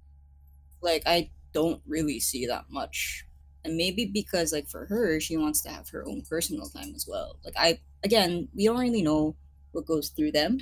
[0.83, 3.27] like i don't really see that much.
[3.65, 7.07] And maybe because like for her she wants to have her own personal time as
[7.07, 7.37] well.
[7.45, 9.37] Like i again we don't really know
[9.73, 10.59] what goes through them.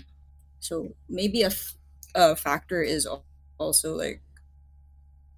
[0.61, 1.75] So maybe a, f-
[2.15, 3.07] a factor is
[3.59, 4.21] also like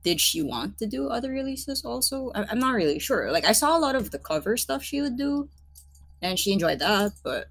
[0.03, 2.31] did she want to do other releases also?
[2.35, 3.31] I- i'm not really sure.
[3.33, 5.49] Like i saw a lot of the cover stuff she would do
[6.23, 7.49] and she enjoyed that but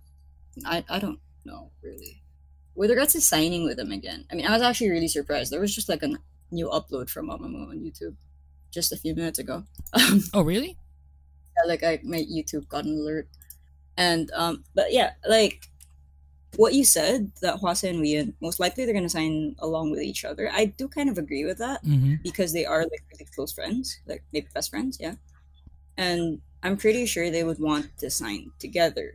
[0.65, 2.21] i i don't know really.
[2.75, 5.51] With regards to signing with them again i mean i was actually really surprised.
[5.51, 6.09] There was just like a
[6.51, 8.15] new upload from mamamoo on youtube
[8.71, 9.63] just a few minutes ago.
[10.33, 10.77] Oh, really?
[11.57, 13.27] yeah, like I my YouTube got an alert.
[13.97, 15.68] And um but yeah, like
[16.55, 20.25] what you said that Hwasa and Wheein most likely they're gonna sign along with each
[20.25, 20.49] other.
[20.51, 22.15] I do kind of agree with that Mm-hmm.
[22.23, 25.15] because they are like really close friends, like maybe best friends, yeah.
[25.97, 29.13] And I'm pretty sure they would want to sign together.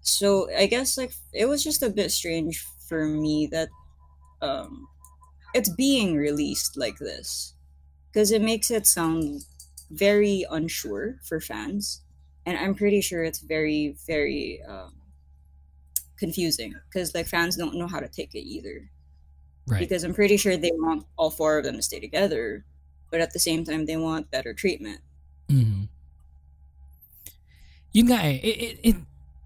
[0.00, 3.68] So I guess like it was just a bit strange for me that
[4.40, 4.88] um
[5.54, 7.54] it's being released like this
[8.12, 9.44] because it makes it sound
[9.90, 12.02] very unsure for fans
[12.46, 14.92] and i'm pretty sure it's very very um,
[16.18, 18.90] confusing because like fans don't know how to take it either
[19.66, 19.80] Right.
[19.80, 22.64] because i'm pretty sure they want all four of them to stay together
[23.10, 25.00] but at the same time they want better treatment
[25.50, 25.84] Mm-hmm.
[27.94, 28.96] Nga eh, it, it, it,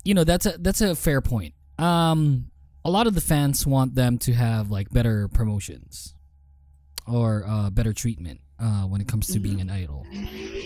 [0.05, 1.55] you know, that's a that's a fair point.
[1.79, 2.51] Um,
[2.85, 6.15] a lot of the fans want them to have like better promotions
[7.07, 10.05] or uh, better treatment uh, when it comes to being an idol.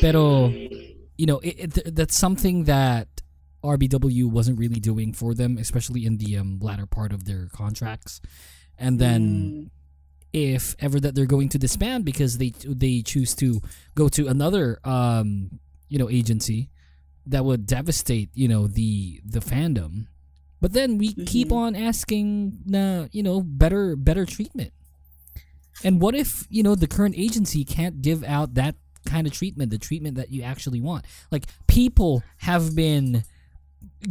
[0.01, 3.09] Pero, you know, it, it, that's something that
[3.67, 8.21] RBW wasn't really doing for them, especially in the um, latter part of their contracts.
[8.79, 9.71] And then
[10.33, 13.63] if ever that they're going to disband because they they choose to
[13.95, 15.59] go to another um
[15.89, 16.69] you know agency
[17.25, 20.07] that would devastate you know the the fandom.
[20.61, 24.73] But then we keep on asking na you know better better treatment.
[25.85, 28.75] And what if you know the current agency can't give out that
[29.07, 31.05] kind of treatment the treatment that you actually want?
[31.31, 33.25] Like people have been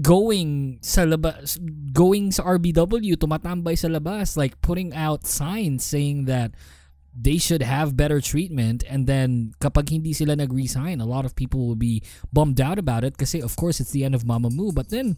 [0.01, 1.57] going sa labas,
[1.93, 6.51] going sa RBW, tumatambay sa labas, like putting out signs saying that
[7.15, 11.63] they should have better treatment and then kapag hindi sila nag-resign, a lot of people
[11.63, 12.03] will be
[12.33, 15.15] bummed out about it kasi of course it's the end of Mamamoo but then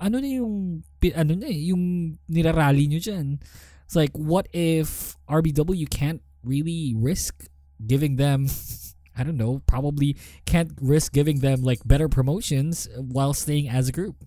[0.00, 3.40] ano na yung ano na eh, yung nirarally nyo dyan.
[3.84, 7.44] It's like what if RBW can't really risk
[7.84, 8.48] giving them
[9.16, 13.92] I don't know, probably can't risk giving them like better promotions while staying as a
[13.92, 14.16] group.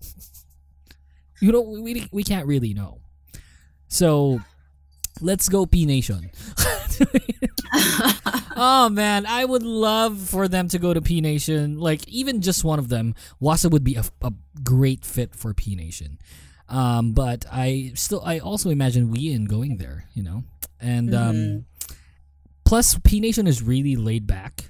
[1.41, 2.99] You know, we we can't really know.
[3.87, 4.41] So,
[5.21, 6.31] let's go P Nation.
[8.55, 11.79] oh man, I would love for them to go to P Nation.
[11.79, 14.33] Like even just one of them, Hwasa would be a, a
[14.63, 16.19] great fit for P Nation.
[16.67, 20.05] Um, but I still, I also imagine Wheein going there.
[20.13, 20.43] You know,
[20.79, 21.65] and um,
[22.65, 24.65] plus P Nation is really laid back.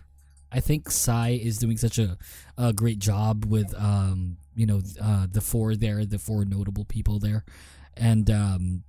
[0.52, 2.18] I think Psy is doing such a,
[2.58, 7.20] a great job with um you know uh, the four there, the four notable people
[7.20, 7.44] there,
[7.96, 8.84] and um,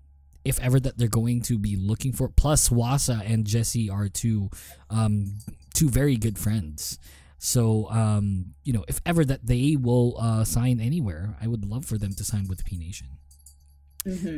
[0.45, 4.51] if ever that they're going to be looking for plus Hwasa and Jessi are two
[4.89, 5.39] um
[5.75, 6.99] two very good friends.
[7.39, 11.85] So um you know if ever that they will uh, sign anywhere, I would love
[11.85, 13.09] for them to sign with P Nation.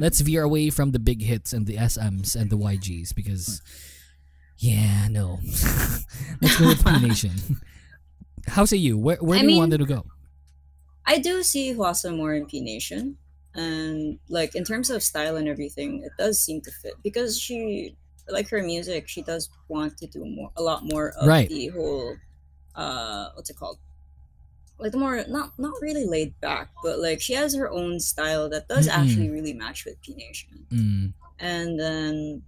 [0.01, 3.63] Let's veer away from the big hits and the SMs and the YGs because
[4.59, 5.39] yeah, no.
[6.41, 7.33] Let's go with P Nation.
[8.47, 8.99] How say you?
[8.99, 10.05] Where where I do you want them to go?
[11.07, 13.17] I do see Hwasa more in P Nation,
[13.55, 17.97] and like in terms of style and everything, it does seem to fit because she,
[18.29, 21.49] like her music, she does want to do more, a lot more of Right.
[21.49, 22.17] the whole,
[22.77, 23.79] uh, what's it called?
[24.79, 28.49] Like the more not not really laid back, but like she has her own style
[28.51, 28.99] that does Mm-mm.
[28.99, 30.67] actually really match with P Nation.
[30.71, 32.43] Mm, And then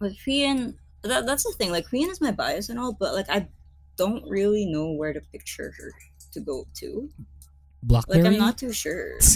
[0.00, 0.74] with Wheein,
[1.04, 1.70] that that's the thing.
[1.70, 3.48] Like Wheein is my bias and all, but like I
[3.96, 5.92] don't really know where to picture her
[6.32, 7.08] to go to.
[7.86, 8.08] Blockberry.
[8.08, 9.18] Like I'm not too sure.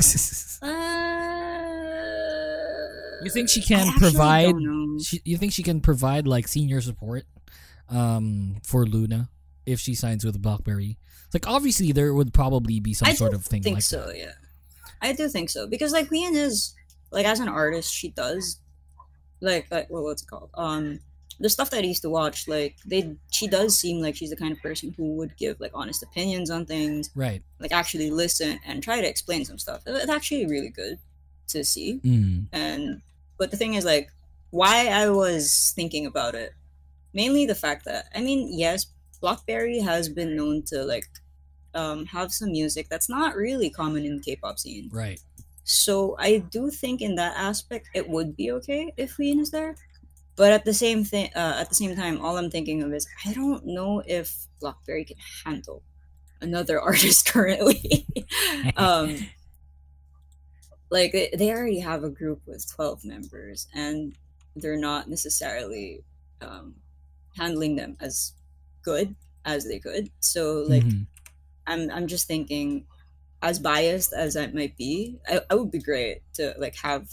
[0.61, 0.75] Uh,
[3.23, 4.51] you think she can actually provide?
[4.51, 4.99] don't know.
[5.01, 7.27] She, you think she can provide like senior support,
[7.89, 9.29] um, for LOONA
[9.67, 10.97] if she signs with Blockberry?
[11.33, 14.07] Like obviously there would probably be some I sort of thing I think like so.
[14.07, 14.19] that.
[14.19, 14.33] Yeah,
[15.03, 16.75] I do think so because like Wheein is
[17.11, 18.61] like as an artist, she does
[19.41, 20.51] like like what, what's it called?
[20.55, 21.01] Um,
[21.41, 24.37] the stuff that I used to watch, like they she does seem like she's the
[24.37, 27.43] kind of person who would give like honest opinions on things, Right.
[27.61, 29.83] like actually listen and try to explain some stuff.
[29.87, 30.99] It's actually really good
[31.49, 32.01] to see.
[32.05, 32.47] Mm.
[32.53, 33.01] and
[33.39, 34.11] but the thing is like
[34.51, 36.53] why i was thinking about it
[37.15, 38.87] mainly the fact that i mean yes
[39.23, 41.07] Blockberry has been known to like
[41.75, 45.21] um, have some music that's not really common in the k-pop scene Right.
[45.65, 49.75] so i do think in that aspect it would be okay if Wheein is there
[50.39, 53.07] But at the same thing, uh, at the same time, all I'm thinking of is
[53.27, 55.83] I don't know if Blockberry can handle
[56.41, 58.07] another artist currently.
[58.77, 59.17] um,
[60.91, 64.15] like they, they already have a group with 12 members and
[64.57, 66.03] they're not necessarily
[66.41, 66.75] um,
[67.37, 68.33] handling them as
[68.83, 69.15] good
[69.45, 71.07] as they could so like Mhm.
[71.67, 72.87] i'm i'm just thinking
[73.43, 77.09] as biased as i might be I, I would be great to like have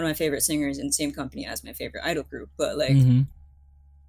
[0.00, 2.78] one of my favorite singers in the same company as my favorite idol group but
[2.78, 3.26] like Mhm.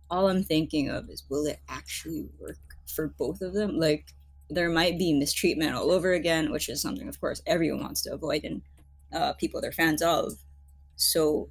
[0.09, 4.13] all i'm thinking of is will it actually work for both of them like
[4.49, 8.13] there might be mistreatment all over again which is something of course everyone wants to
[8.13, 8.61] avoid and
[9.13, 10.31] uh, people they're fans of
[10.95, 11.49] so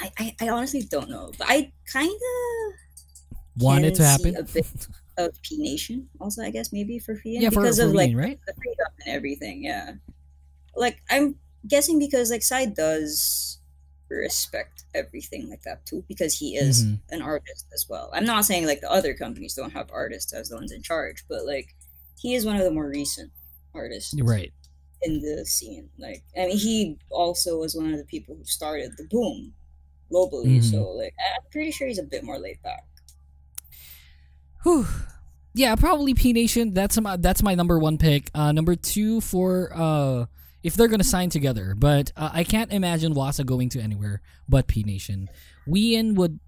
[0.00, 2.74] I, I, I honestly don't know but i kind of
[3.56, 4.36] Want it to happen?
[4.36, 4.66] a bit
[5.16, 8.16] of P Nation also, I guess maybe for Fian Yeah, for- because for of like
[8.16, 8.40] right?
[8.48, 9.62] the freedom and everything.
[9.62, 9.92] Yeah,
[10.74, 11.36] like I'm
[11.68, 13.58] guessing because like Psy does
[14.08, 17.00] respect everything like that too because he is Mhm.
[17.10, 18.10] an artist as well.
[18.12, 21.24] I'm not saying like the other companies don't have artists as the ones in charge,
[21.28, 21.74] but like
[22.20, 23.32] he is one of the more recent
[23.74, 24.52] artists Right.
[25.02, 25.90] in the scene.
[25.98, 29.52] Like, I mean, he also was one of the people who started the boom
[30.10, 30.58] globally.
[30.58, 30.70] Mhm.
[30.70, 32.84] So, like, I'm pretty sure he's a bit more laid back.
[34.62, 34.86] Whew.
[35.54, 36.72] Yeah, probably P Nation.
[36.74, 38.30] That's my that's my number one pick.
[38.34, 40.26] Uh, number two for uh,
[40.64, 44.66] if they're gonna sign together, but uh, I can't imagine Hwasa going to anywhere but
[44.66, 45.28] P Nation.
[45.68, 46.40] Wheein would,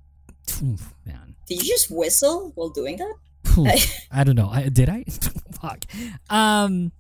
[1.04, 1.36] man.
[1.46, 3.14] Did you just whistle while doing that?
[4.10, 4.48] I don't know.
[4.48, 5.04] I, did I?
[5.60, 5.84] Fuck.
[6.28, 6.92] Um,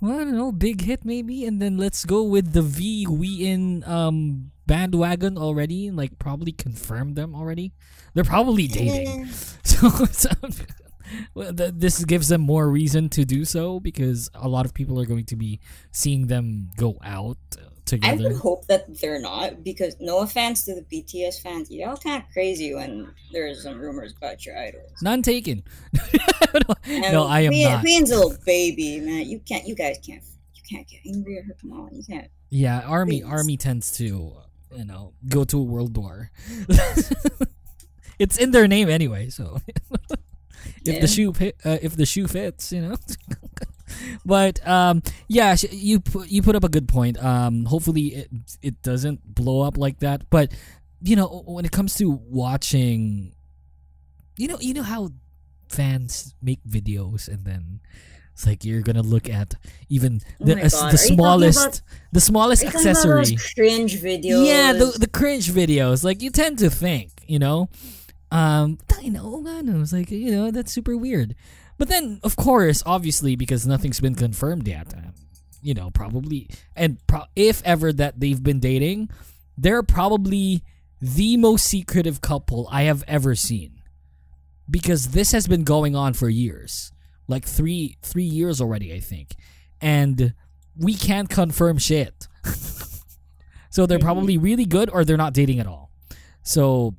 [0.00, 0.52] well, I don't know.
[0.52, 5.90] Big hit maybe, and then let's go with the V Wheein um bandwagon already.
[5.90, 7.72] Like probably confirmed them already.
[8.14, 9.26] They're probably dating.
[9.64, 10.30] so, so
[11.34, 15.24] this gives them more reason to do so because a lot of people are going
[15.26, 17.38] to be seeing them go out
[17.84, 18.28] together.
[18.28, 22.22] I would hope that they're not, because no offense to the BTS fans, y'all kind
[22.22, 24.90] of crazy when there's some rumors about your idols.
[25.02, 25.62] None taken.
[26.86, 27.80] And no, I am Queen- not.
[27.80, 29.28] Queen's a little baby, man.
[29.28, 29.66] You can't.
[29.66, 30.22] You guys can't.
[30.54, 31.56] You can't get angry at her.
[31.60, 32.28] Come on, you can't.
[32.50, 33.28] Yeah, army Please.
[33.28, 34.34] army tends to
[34.76, 36.30] you know go to a world war.
[38.20, 39.58] it's in their name anyway, so
[40.84, 41.00] if Yeah.
[41.00, 41.32] the shoe
[41.64, 42.96] uh, if the shoe fits, you know.
[44.24, 47.22] but um, yeah, you put you put up a good point.
[47.22, 48.28] Um, hopefully it
[48.62, 50.28] it doesn't blow up like that.
[50.30, 50.52] But
[51.02, 53.32] you know, when it comes to watching,
[54.36, 55.10] you know, you know how
[55.68, 57.80] fans make videos and then.
[58.32, 59.54] It's like you're gonna look at
[59.88, 62.72] even Oh the as- God, the are you talking smallest about- the smallest Are you
[62.72, 63.36] talking about accessory.
[63.54, 64.44] cringe videos.
[64.48, 66.02] Yeah, the the cringe videos.
[66.02, 67.68] Like you tend to think, you know,
[68.34, 69.80] um, I know, I know.
[69.80, 71.36] It's like you know that's super weird.
[71.78, 75.10] But then, of course, obviously, because nothing's been confirmed yet, uh,
[75.62, 79.08] you know, probably, and pro- if ever that they've been dating,
[79.56, 80.64] they're probably
[81.00, 83.80] the most secretive couple I have ever seen.
[84.68, 86.90] Because this has been going on for years,
[87.28, 89.36] like three three years already, I think,
[89.80, 90.34] and
[90.76, 92.26] we can't confirm shit.
[93.70, 95.92] so they're probably really good, or they're not dating at all.
[96.42, 96.96] So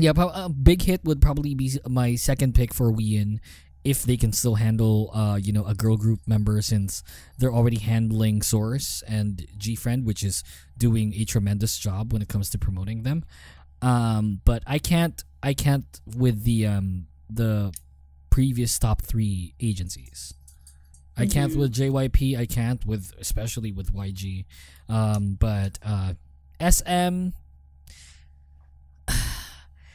[0.00, 3.38] yeah, a big hit would probably be my second pick for Wheein
[3.82, 7.02] if they can still handle uh you know a girl group member since
[7.38, 10.44] they're already handling Source and GFriend which is
[10.76, 13.24] doing a tremendous job when it comes to promoting them.
[13.80, 17.72] Um but I can't I can't with the um the
[18.28, 20.34] previous top 3 agencies.
[21.16, 21.56] I can't Mhm.
[21.56, 24.44] with JYP, I can't with especially with YG.
[24.90, 26.12] Um but uh
[26.60, 27.32] SM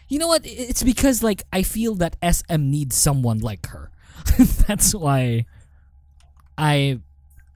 [0.07, 0.41] you know what?
[0.45, 3.91] It's because like I feel that SM needs someone like her.
[4.67, 5.45] That's why
[6.57, 6.99] I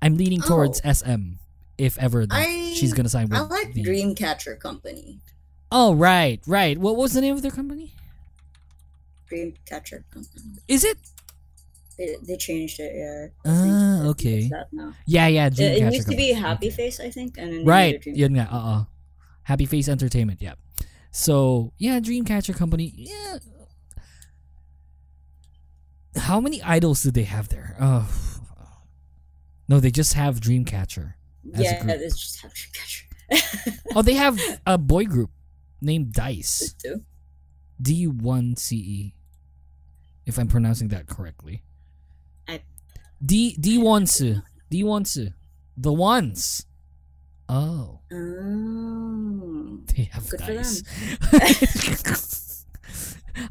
[0.02, 1.34] I'm leaning towards SM
[1.78, 5.20] if ever I- she's gonna sign with I like the Dreamcatcher Company.
[5.72, 6.78] Oh right, right.
[6.78, 7.94] What was the name of their company?
[9.32, 10.44] Dreamcatcher Company.
[10.68, 10.98] Is it?
[11.98, 12.94] They, they changed it.
[12.96, 13.28] Yeah.
[13.46, 14.40] Ah, okay.
[14.40, 14.94] It's that now.
[15.06, 15.48] Yeah, yeah.
[15.48, 16.70] It, it Dreamcatcher used to be Happy.
[16.70, 18.02] Face, I think, and then Right.
[18.06, 18.86] Yeah, uh-uh.
[19.44, 20.54] Happy Face Entertainment, yeah.
[21.12, 22.94] So, yeah, Dreamcatcher Company.
[22.96, 23.38] Yeah.
[26.16, 27.76] How many idols do they have there?
[27.80, 28.10] Oh.
[29.68, 31.14] No, they just have Dreamcatcher.
[31.54, 33.04] as a Yeah, it's just have Dreamcatcher.
[33.96, 35.30] Oh, they have a boy group
[35.82, 36.74] named Dice.
[36.74, 37.04] too.
[37.82, 38.74] D1CE.
[38.74, 39.14] E,
[40.26, 41.64] If I'm pronouncing that correctly.
[42.48, 42.62] I-
[43.24, 44.42] D D1
[44.72, 45.34] D1
[45.78, 46.66] The ones.
[47.50, 48.00] Oh.
[48.14, 49.80] Oh.
[49.96, 50.84] They have Good for dice.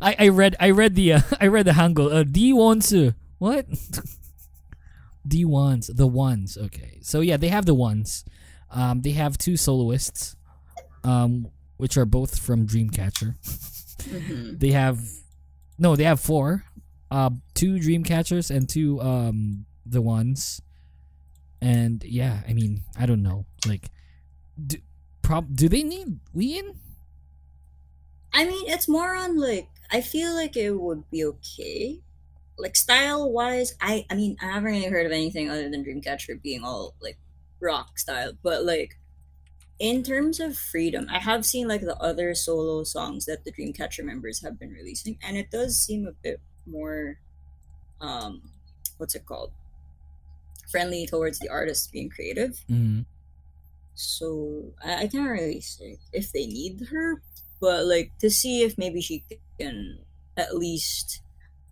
[0.00, 2.12] I, I read I read the uh, I read the Hangul.
[2.14, 2.94] Uh, D ones.
[3.38, 3.66] What?
[5.26, 5.88] D ones.
[5.88, 6.56] The ones.
[6.56, 6.98] Okay.
[7.02, 8.24] So yeah, they have the ones.
[8.70, 10.36] Um, they have two soloists.
[11.04, 13.36] Um, which are both from Dreamcatcher.
[14.02, 14.58] Mhm.
[14.58, 15.00] They have
[15.78, 16.64] no, they have four.
[17.10, 20.60] Uh, two Dreamcatchers and two um the ones.
[21.60, 23.46] And yeah, I mean, I don't know.
[23.66, 23.90] Like,
[24.66, 24.78] do,
[25.22, 26.76] prob do they need Wheein?
[28.32, 32.00] I mean, it's more on like I feel like it would be okay.
[32.58, 36.42] Like style wise, I I mean I haven't really heard of anything other than Dreamcatcher
[36.42, 37.18] being all like
[37.60, 38.98] rock style, but like
[39.78, 44.04] in terms of freedom, I have seen like the other solo songs that the Dreamcatcher
[44.04, 47.20] members have been releasing, and it does seem a bit more
[48.00, 48.52] um
[48.98, 49.52] what's it called?
[50.70, 52.60] Friendly towards the artist being creative.
[52.70, 53.04] Mm.
[53.94, 57.22] So I, I can't really say if they need her,
[57.60, 59.24] but like to see if maybe she
[59.58, 59.98] can
[60.36, 61.20] at least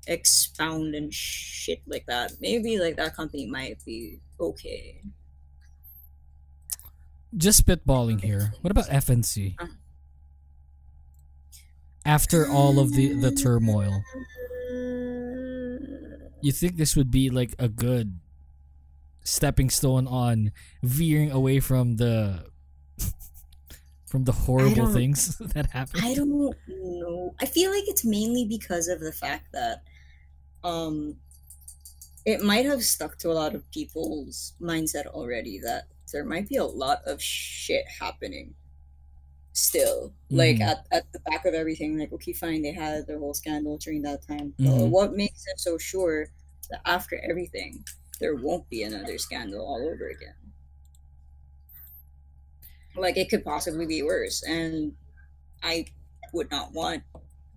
[0.06, 2.32] expound and shit like that.
[2.40, 5.02] Maybe like that company might be okay.
[7.36, 8.52] Just spitballing here.
[8.62, 9.54] What about FNC?
[9.58, 9.66] Uh.
[12.04, 14.02] After all of the the turmoil,
[16.40, 18.20] you think this would be like a good
[19.26, 20.52] stepping stone on
[20.82, 22.46] veering away from the
[24.06, 26.02] from the horrible things that happened?
[26.04, 27.34] I don't know.
[27.40, 29.82] I feel like it's mainly because of the fact that
[30.64, 31.16] um
[32.24, 36.56] it might have stuck to a lot of people's mindset already that there might be
[36.56, 38.54] a lot of shit happening
[39.52, 40.68] still like Mhm.
[40.68, 44.02] at, at the back of everything like okay fine they had their whole scandal during
[44.02, 44.90] that time Mhm.
[44.90, 46.26] what makes them so sure
[46.70, 47.82] that after everything
[48.20, 50.34] there won't be another scandal all over again.
[52.96, 54.92] Like it could possibly be worse and
[55.62, 55.84] i
[56.32, 57.02] would not want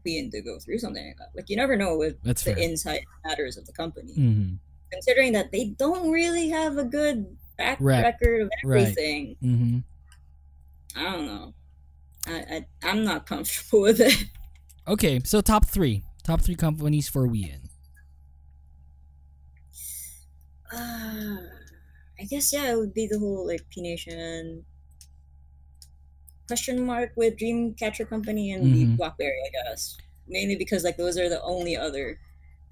[0.05, 1.30] Wheein to go through something like that.
[1.36, 2.64] Like you never know with That's the fair.
[2.64, 4.14] inside matters of the company.
[4.14, 4.53] Hmm
[4.91, 8.03] considering that they don't really have a good back Rep.
[8.03, 8.80] record of Right.
[8.88, 9.36] everything.
[9.41, 9.78] Hmm
[10.95, 11.53] i don't know.
[12.28, 14.26] I, I i'm not comfortable with it.
[14.88, 17.69] Okay, so top three, top three companies for Wheein.
[20.72, 21.48] Uh,
[22.20, 24.66] i guess yeah it would be the whole like p nation
[26.48, 29.00] question mark with dreamcatcher company and the Mhm.
[29.00, 29.98] Blockberry i guess
[30.28, 32.20] mainly because like those are the only other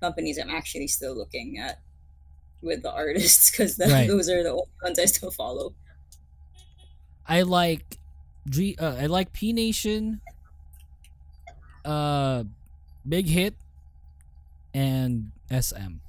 [0.01, 1.81] companies i'm actually still looking at
[2.61, 4.13] with the artists because Right.
[4.13, 5.75] those are the only ones i still follow
[7.25, 7.99] I like,
[8.49, 10.21] G, uh, I like P Nation,
[11.85, 12.43] uh,
[13.07, 13.57] Big Hit,
[14.73, 16.01] and SM.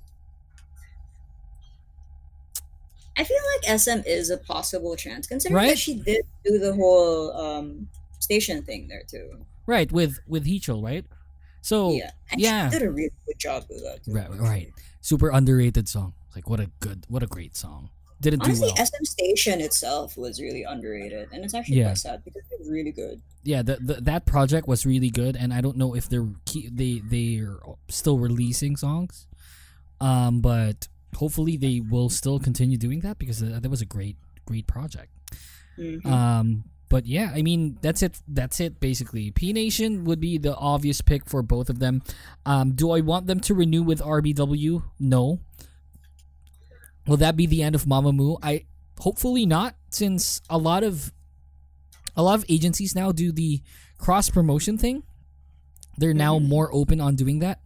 [3.19, 5.69] I feel like SM is a possible chance, considering Right?
[5.71, 7.89] that she did do the whole um
[8.21, 9.45] station thing there too.
[9.67, 11.05] Right with with Heechul, right?
[11.63, 12.71] So yeah, and yeah.
[12.71, 14.05] she did a really good job with that.
[14.05, 14.13] Too.
[14.13, 16.15] right, right, super underrated song.
[16.35, 17.91] Like what a good, what a great song.
[18.21, 18.87] Didn't do Honestly, well.
[18.87, 21.87] SM Station itself was really underrated, and it's actually Yeah.
[21.91, 23.21] quite sad because it was really good.
[23.45, 26.69] yeah, the, the, that project was really good, and I don't know if they're key,
[26.73, 27.59] they they're
[27.89, 29.27] still releasing songs,
[30.01, 34.17] um, but hopefully they will still continue doing that because uh, that was a great
[34.47, 35.13] great project.
[35.79, 36.05] Mhm.
[36.07, 38.19] Um, but yeah, I mean that's it.
[38.27, 39.31] That's it basically.
[39.31, 42.03] P Nation would be the obvious pick for both of them.
[42.47, 44.83] Um, do I want them to renew with RBW?
[44.99, 45.41] No.
[47.07, 48.39] Will that be the end of Mamamoo?
[48.43, 48.65] I
[48.99, 51.13] hopefully not, since a lot of
[52.17, 53.63] a lot of agencies now do the
[53.99, 55.03] cross promotion thing.
[55.97, 57.61] They're now more open on doing that,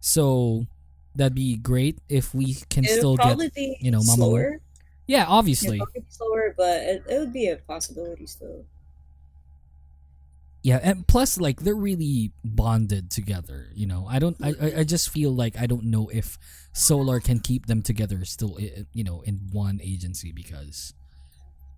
[0.00, 0.66] so
[1.18, 3.52] that'd be great if we can It'll still get
[3.82, 4.14] you know Mamamoo.
[4.16, 4.60] slower.
[5.06, 5.80] Yeah, obviously.
[6.08, 8.64] slower, but it, it would be a possibility still.
[10.62, 13.68] Yeah, and plus, like they're really bonded together.
[13.74, 14.36] You know, I don't.
[14.42, 16.36] I, I, I just feel like I don't know if
[16.72, 18.58] Solar can keep them together still.
[18.92, 20.94] You know, in one agency because,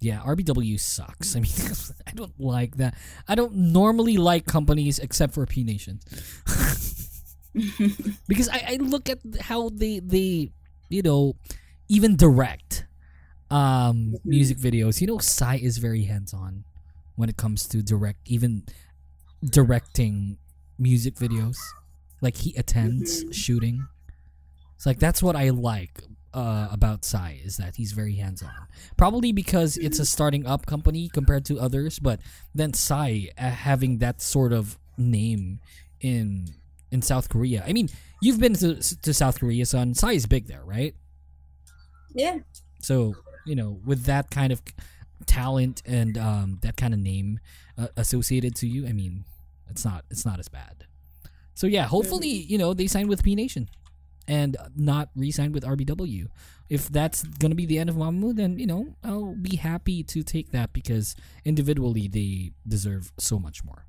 [0.00, 1.36] yeah, RBW sucks.
[1.36, 1.52] I mean,
[2.06, 2.94] I don't like that.
[3.28, 6.00] I don't normally like companies except for P Nation,
[8.28, 10.52] because I, I look at how they they
[10.88, 11.36] you know
[11.88, 12.86] even direct
[13.50, 15.00] um music videos.
[15.00, 16.64] You know, Psy is very hands on
[17.16, 18.64] when it comes to direct even
[19.44, 20.38] directing
[20.78, 21.56] music videos.
[22.20, 23.86] Like he attends shooting.
[24.76, 26.00] It's like that's what i like
[26.32, 28.50] uh, about Psy is that he's very hands-on.
[28.96, 32.20] Probably because it's a starting up company compared to others but
[32.54, 35.60] then Psy uh, having that sort of name
[36.00, 36.48] in
[36.90, 37.88] in south korea i mean
[38.20, 40.94] you've been to, to south korea Sun Psy is big there right
[42.14, 42.38] Yeah,
[42.80, 43.14] so
[43.46, 44.62] you know, with that kind of
[45.26, 47.40] talent and um, that kind of name
[47.78, 49.24] uh, associated to you, I mean,
[49.68, 50.86] it's not it's not as bad.
[51.54, 53.68] So yeah, hopefully you know they sign with P Nation,
[54.26, 56.26] and not re-sign with RBW.
[56.68, 60.22] If that's gonna be the end of Mamamoo, then you know I'll be happy to
[60.22, 61.14] take that because
[61.44, 63.86] individually they deserve so much more.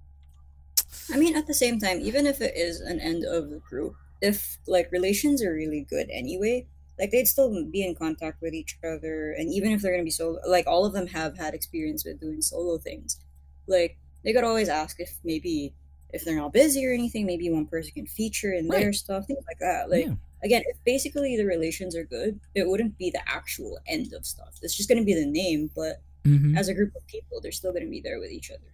[1.13, 3.95] I mean, at the same time, even if it is an end of the group,
[4.21, 6.67] if like relations are really good anyway,
[6.99, 10.11] like they'd still be in contact with each other, and even if they're gonna be
[10.11, 13.19] solo, like all of them have had experience with doing solo things,
[13.67, 15.73] like they could always ask if maybe
[16.13, 19.43] if they're not busy or anything, maybe one person can feature in their stuff, things
[19.47, 19.89] like that.
[19.89, 20.15] Like Yeah.
[20.43, 24.59] again, if basically the relations are good, it wouldn't be the actual end of stuff.
[24.61, 26.55] It's just gonna be the name, but Mm-hmm.
[26.55, 28.71] as a group of people, they're still gonna be there with each other,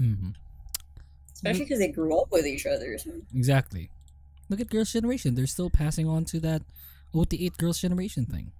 [0.00, 0.30] Mm-hmm.
[1.38, 2.98] Especially because they grew up with each other.
[2.98, 3.12] So.
[3.32, 3.90] Exactly.
[4.48, 5.36] Look at Girls' Generation.
[5.36, 6.62] They're still passing on to that
[7.14, 8.50] OT8 Girls' Generation thing.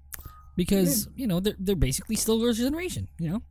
[0.54, 3.42] Because, you know, they're, they're basically still Girls' Generation, you know?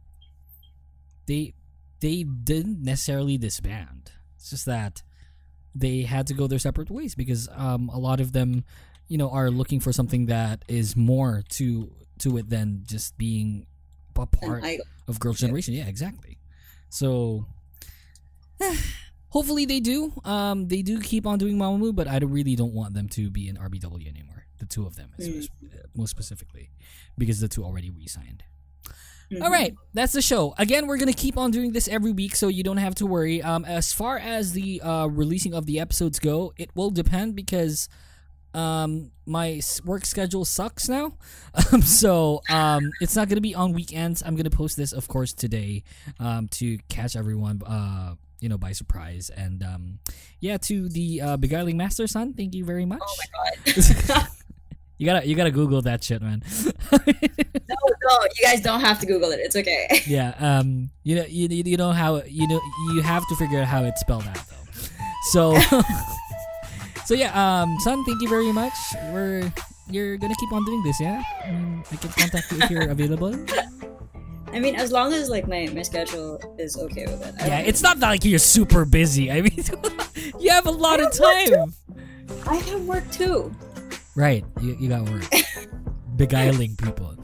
[1.26, 1.54] They
[2.00, 4.12] they didn't necessarily disband.
[4.38, 5.04] It's just that
[5.76, 8.64] they had to go their separate ways because um, a lot of them,
[9.10, 13.66] you know, are looking for something that is more to to it than just being
[14.16, 14.64] a part
[15.10, 15.74] of Girls' Generation.
[15.74, 16.38] Yeah, exactly.
[16.90, 17.46] So
[19.38, 20.12] hopefully they do.
[20.26, 23.48] Um, they do keep on doing Mamamoo, but I really don't want them to be
[23.48, 24.46] in RBW anymore.
[24.58, 25.36] The two of them, Mm.
[25.36, 25.50] most,
[25.96, 26.72] most specifically,
[27.18, 28.42] because the two already re-signed.
[29.32, 29.42] Mhm.
[29.44, 30.56] All right, that's the show.
[30.58, 33.42] Again, we're gonna keep on doing this every week, so you don't have to worry.
[33.44, 37.90] Um, as far as the uh, releasing of the episodes go, it will depend because
[38.54, 41.18] um, my work schedule sucks now.
[41.74, 44.24] Um, so um, it's not gonna be on weekends.
[44.26, 45.84] I'm gonna post this, of course, today
[46.20, 47.62] um, to catch everyone.
[47.64, 49.30] Uh, you know, by surprise.
[49.30, 50.00] And um,
[50.40, 53.02] yeah, to the uh, beguiling master Sun, thank you very much.
[53.04, 54.28] Oh my god.
[55.00, 56.42] You gotta you gotta Google that shit, man.
[56.92, 59.40] no, no, you guys don't have to Google it.
[59.40, 59.88] It's okay.
[60.08, 62.60] Yeah, um, you know, you, you know how you know
[62.94, 64.84] you have to figure out how it's spelled out though.
[65.32, 65.60] So,
[67.06, 68.74] so yeah, um, Sun, thank you very much.
[69.12, 69.52] We're
[69.90, 71.22] you're gonna keep on doing this, yeah?
[71.46, 73.36] Um, I can contact you if you're available.
[74.54, 77.36] I mean, as long as like my, my schedule is okay with it.
[77.42, 79.32] I Yeah, it's not like you're super busy.
[79.32, 79.64] I mean,
[80.40, 81.74] you have a lot of time.
[82.48, 83.54] I have work too.
[84.16, 85.24] Right, you, you got work.
[86.16, 87.16] Beguiling people.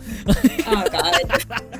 [0.67, 1.43] Oh god.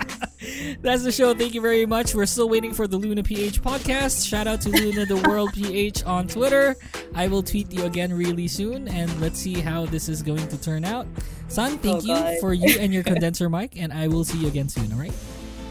[0.81, 1.33] That's the show.
[1.33, 2.15] Thank you very much.
[2.15, 4.27] We're still waiting for the LOONA PH podcast.
[4.27, 6.75] Shout out to LOONA the World PH on Twitter.
[7.15, 10.57] I will tweet you again really soon, and let's see how this is going to
[10.59, 11.05] turn out.
[11.47, 12.37] Sun, oh, thank Oh, you God.
[12.39, 14.91] for you and your condenser mic, and I will see you again soon.
[14.91, 15.13] All right.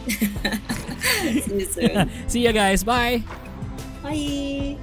[1.43, 2.11] See you soon.
[2.29, 2.85] see you guys.
[2.85, 3.23] Bye.
[4.03, 4.77] Bye.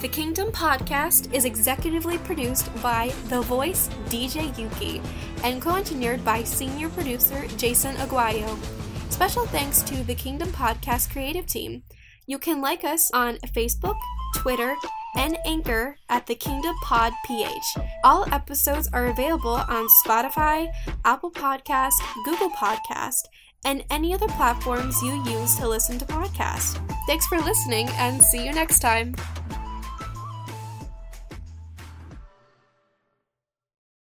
[0.00, 5.00] The Kingdom podcast is executively produced by The Voice DJ Yuuki
[5.44, 8.58] and co engineered by senior producer Jason Aguayo.
[9.10, 11.84] Special thanks to the Kingdom Podcast creative team.
[12.26, 13.98] You can like us on Facebook,
[14.34, 14.74] Twitter,
[15.16, 17.76] and Anchor at the Kingdom Pod PH.
[18.04, 20.68] All episodes are available on Spotify,
[21.04, 21.92] Apple Podcast,
[22.24, 23.22] Google Podcast,
[23.64, 26.80] and any other platforms you use to listen to podcasts.
[27.06, 29.14] Thanks for listening and see you next time.